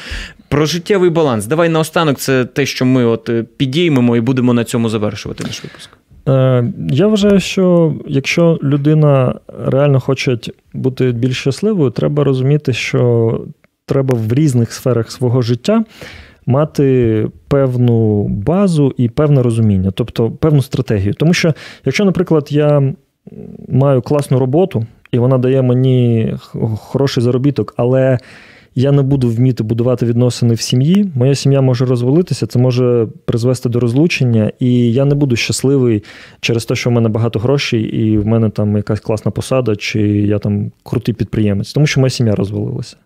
Про 0.56 0.66
життєвий 0.66 1.10
баланс. 1.10 1.46
Давай 1.46 1.68
наостанок, 1.68 2.18
це 2.18 2.44
те, 2.44 2.66
що 2.66 2.84
ми 2.84 3.04
от 3.04 3.28
е, 3.28 3.44
підіймемо 3.56 4.16
і 4.16 4.20
будемо 4.20 4.52
на 4.52 4.64
цьому 4.64 4.88
завершувати 4.88 5.44
наш 5.44 5.64
випуск. 5.64 5.90
Е, 6.28 6.72
Я 6.90 7.06
вважаю, 7.06 7.40
що 7.40 7.94
якщо 8.06 8.58
людина 8.62 9.34
реально 9.64 10.00
хоче 10.00 10.38
бути 10.72 11.12
більш 11.12 11.40
щасливою, 11.40 11.90
треба 11.90 12.24
розуміти, 12.24 12.72
що 12.72 13.40
треба 13.86 14.14
в 14.14 14.32
різних 14.32 14.72
сферах 14.72 15.10
свого 15.10 15.42
життя 15.42 15.84
мати 16.46 17.26
певну 17.48 18.28
базу 18.28 18.94
і 18.96 19.08
певне 19.08 19.42
розуміння, 19.42 19.90
тобто 19.94 20.30
певну 20.30 20.62
стратегію. 20.62 21.14
Тому 21.14 21.34
що, 21.34 21.54
якщо, 21.84 22.04
наприклад, 22.04 22.48
я 22.50 22.94
маю 23.68 24.02
класну 24.02 24.38
роботу, 24.38 24.86
і 25.12 25.18
вона 25.18 25.38
дає 25.38 25.62
мені 25.62 26.34
хороший 26.76 27.22
заробіток, 27.22 27.74
але 27.76 28.18
я 28.78 28.92
не 28.92 29.02
буду 29.02 29.28
вміти 29.28 29.62
будувати 29.62 30.06
відносини 30.06 30.54
в 30.54 30.60
сім'ї, 30.60 31.10
моя 31.14 31.34
сім'я 31.34 31.60
може 31.60 31.84
розвалитися, 31.84 32.46
це 32.46 32.58
може 32.58 33.08
призвести 33.24 33.68
до 33.68 33.80
розлучення, 33.80 34.52
і 34.58 34.92
я 34.92 35.04
не 35.04 35.14
буду 35.14 35.36
щасливий 35.36 36.04
через 36.40 36.64
те, 36.64 36.74
що 36.74 36.90
в 36.90 36.92
мене 36.92 37.08
багато 37.08 37.38
грошей, 37.38 37.82
і 37.82 38.18
в 38.18 38.26
мене 38.26 38.50
там 38.50 38.76
якась 38.76 39.00
класна 39.00 39.30
посада, 39.30 39.76
чи 39.76 40.00
я 40.08 40.38
там 40.38 40.72
крутий 40.82 41.14
підприємець, 41.14 41.72
тому 41.72 41.86
що 41.86 42.00
моя 42.00 42.10
сім'я 42.10 42.34
розвалилася. 42.34 42.96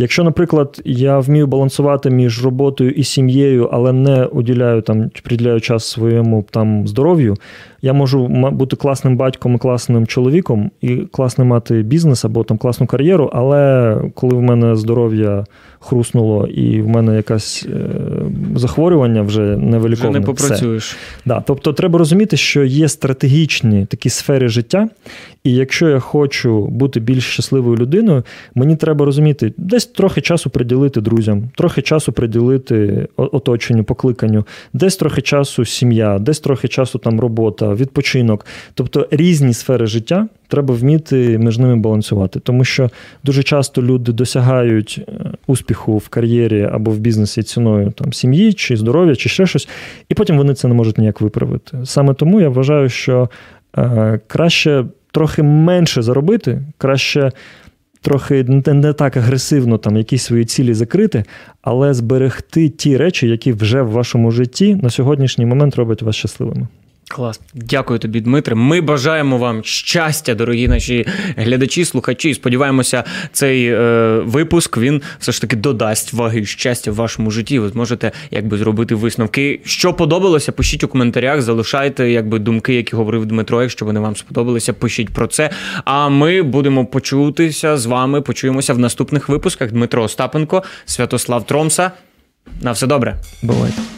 Якщо, 0.00 0.24
наприклад, 0.24 0.80
я 0.84 1.18
вмію 1.18 1.46
балансувати 1.46 2.10
між 2.10 2.44
роботою 2.44 2.90
і 2.90 3.04
сім'єю, 3.04 3.68
але 3.72 3.92
не 3.92 4.24
уділяю 4.24 4.82
там 4.82 5.10
приділяю 5.24 5.60
час 5.60 5.84
своєму 5.84 6.44
там 6.50 6.88
здоров'ю, 6.88 7.36
я 7.82 7.92
можу 7.92 8.26
бути 8.52 8.76
класним 8.76 9.16
батьком, 9.16 9.54
і 9.54 9.58
класним 9.58 10.06
чоловіком 10.06 10.70
і 10.80 10.96
класно 10.96 11.44
мати 11.44 11.82
бізнес 11.82 12.24
або 12.24 12.44
там 12.44 12.58
класну 12.58 12.86
кар'єру, 12.86 13.30
але 13.32 13.96
коли 14.14 14.36
в 14.36 14.42
мене 14.42 14.76
здоров'я 14.76 15.44
хруснуло 15.80 16.46
і 16.46 16.82
в 16.82 16.88
мене 16.88 17.16
якесь 17.16 17.66
е, 17.70 17.88
захворювання 18.56 19.22
вже 19.22 19.38
Вже 19.38 19.56
невиліковне, 19.56 20.12
не 20.12 20.18
все. 20.18 20.26
попрацюєш. 20.26 20.96
Да, 21.26 21.42
тобто 21.46 21.72
треба 21.72 21.98
розуміти, 21.98 22.36
що 22.36 22.64
є 22.64 22.88
стратегічні 22.88 23.86
такі 23.86 24.10
сфери 24.10 24.48
життя, 24.48 24.88
і 25.48 25.54
якщо 25.54 25.88
я 25.88 25.98
хочу 25.98 26.66
бути 26.66 27.00
більш 27.00 27.24
щасливою 27.24 27.76
людиною, 27.76 28.22
мені 28.54 28.76
треба 28.76 29.04
розуміти, 29.04 29.52
десь 29.56 29.86
трохи 29.86 30.20
часу 30.20 30.50
приділити 30.50 31.00
друзям, 31.00 31.50
трохи 31.56 31.82
часу 31.82 32.12
приділити 32.12 33.08
оточенню, 33.16 33.84
покликанню, 33.84 34.46
десь 34.72 34.96
трохи 34.96 35.22
часу 35.22 35.64
сім'я, 35.64 36.18
десь 36.18 36.40
трохи 36.40 36.68
часу 36.68 36.98
там 36.98 37.20
робота, 37.20 37.74
відпочинок. 37.74 38.46
Тобто 38.74 39.08
різні 39.10 39.54
сфери 39.54 39.86
життя 39.86 40.28
треба 40.48 40.74
вміти 40.74 41.38
між 41.38 41.58
ними 41.58 41.76
балансувати, 41.76 42.40
тому 42.40 42.64
що 42.64 42.90
дуже 43.24 43.42
часто 43.42 43.82
люди 43.82 44.12
досягають 44.12 45.00
е, 45.08 45.12
успіху 45.46 45.98
в 45.98 46.08
кар'єрі 46.08 46.68
або 46.72 46.90
в 46.90 46.98
бізнесі 46.98 47.42
ціною 47.42 47.90
там 47.90 48.12
сім'ї 48.12 48.52
чи 48.52 48.76
здоров'я, 48.76 49.16
чи 49.16 49.28
ще 49.28 49.46
щось, 49.46 49.68
і 50.08 50.14
потім 50.14 50.36
вони 50.36 50.54
це 50.54 50.68
не 50.68 50.74
можуть 50.74 50.98
ніяк 50.98 51.20
виправити. 51.20 51.78
Саме 51.84 52.14
тому 52.14 52.40
я 52.40 52.48
вважаю, 52.48 52.88
що 52.88 53.30
е, 53.78 54.20
краще 54.26 54.84
трохи 55.12 55.42
менше 55.42 56.02
заробити, 56.02 56.62
краще. 56.78 57.30
Трохи 58.00 58.44
не, 58.44 58.74
не 58.74 58.92
так 58.92 59.16
агресивно 59.16 59.78
там 59.78 59.96
якісь 59.96 60.22
свої 60.22 60.44
цілі 60.44 60.74
закрити, 60.74 61.24
але 61.62 61.94
зберегти 61.94 62.68
ті 62.68 62.96
речі, 62.96 63.28
які 63.28 63.52
вже 63.52 63.82
в 63.82 63.90
вашому 63.90 64.30
житті 64.30 64.74
на 64.82 64.90
сьогоднішній 64.90 65.46
момент 65.46 65.76
роблять 65.76 66.02
вас 66.02 66.16
щасливими. 66.16 66.66
Клас. 67.08 67.40
Дякую 67.54 67.98
тобі, 67.98 68.20
Дмитре. 68.20 68.54
Ми 68.54 68.80
бажаємо 68.80 69.38
вам 69.38 69.64
щастя, 69.64 70.34
дорогі 70.34 70.68
наші 70.68 71.06
глядачі, 71.36 71.84
слухачі. 71.84 72.34
Сподіваємося, 72.34 73.04
цей 73.32 73.66
е, 73.66 73.78
випуск 74.24 74.78
він 74.78 75.02
все 75.18 75.32
ж 75.32 75.40
таки 75.40 75.56
додасть 75.56 76.12
ваги 76.12 76.44
щастя 76.44 76.90
в 76.90 76.94
вашому 76.94 77.30
житті. 77.30 77.58
Ви 77.58 77.68
зможете 77.68 78.12
якби 78.30 78.58
зробити 78.58 78.94
висновки. 78.94 79.60
Що 79.64 79.94
подобалося, 79.94 80.52
пишіть 80.52 80.84
у 80.84 80.88
коментарях, 80.88 81.42
залишайте 81.42 82.10
якби 82.10 82.38
думки, 82.38 82.74
які 82.74 82.96
говорив 82.96 83.26
Дмитро. 83.26 83.62
Якщо 83.62 83.84
вони 83.84 84.00
вам 84.00 84.16
сподобалися, 84.16 84.72
пишіть 84.72 85.10
про 85.10 85.26
це. 85.26 85.50
А 85.84 86.08
ми 86.08 86.42
будемо 86.42 86.86
почутися 86.86 87.76
з 87.76 87.86
вами. 87.86 88.20
Почуємося 88.20 88.74
в 88.74 88.78
наступних 88.78 89.28
випусках. 89.28 89.72
Дмитро 89.72 90.02
Остапенко, 90.02 90.62
Святослав 90.84 91.46
Тромса. 91.46 91.90
На 92.62 92.72
все 92.72 92.86
добре. 92.86 93.16
Бувайте. 93.42 93.97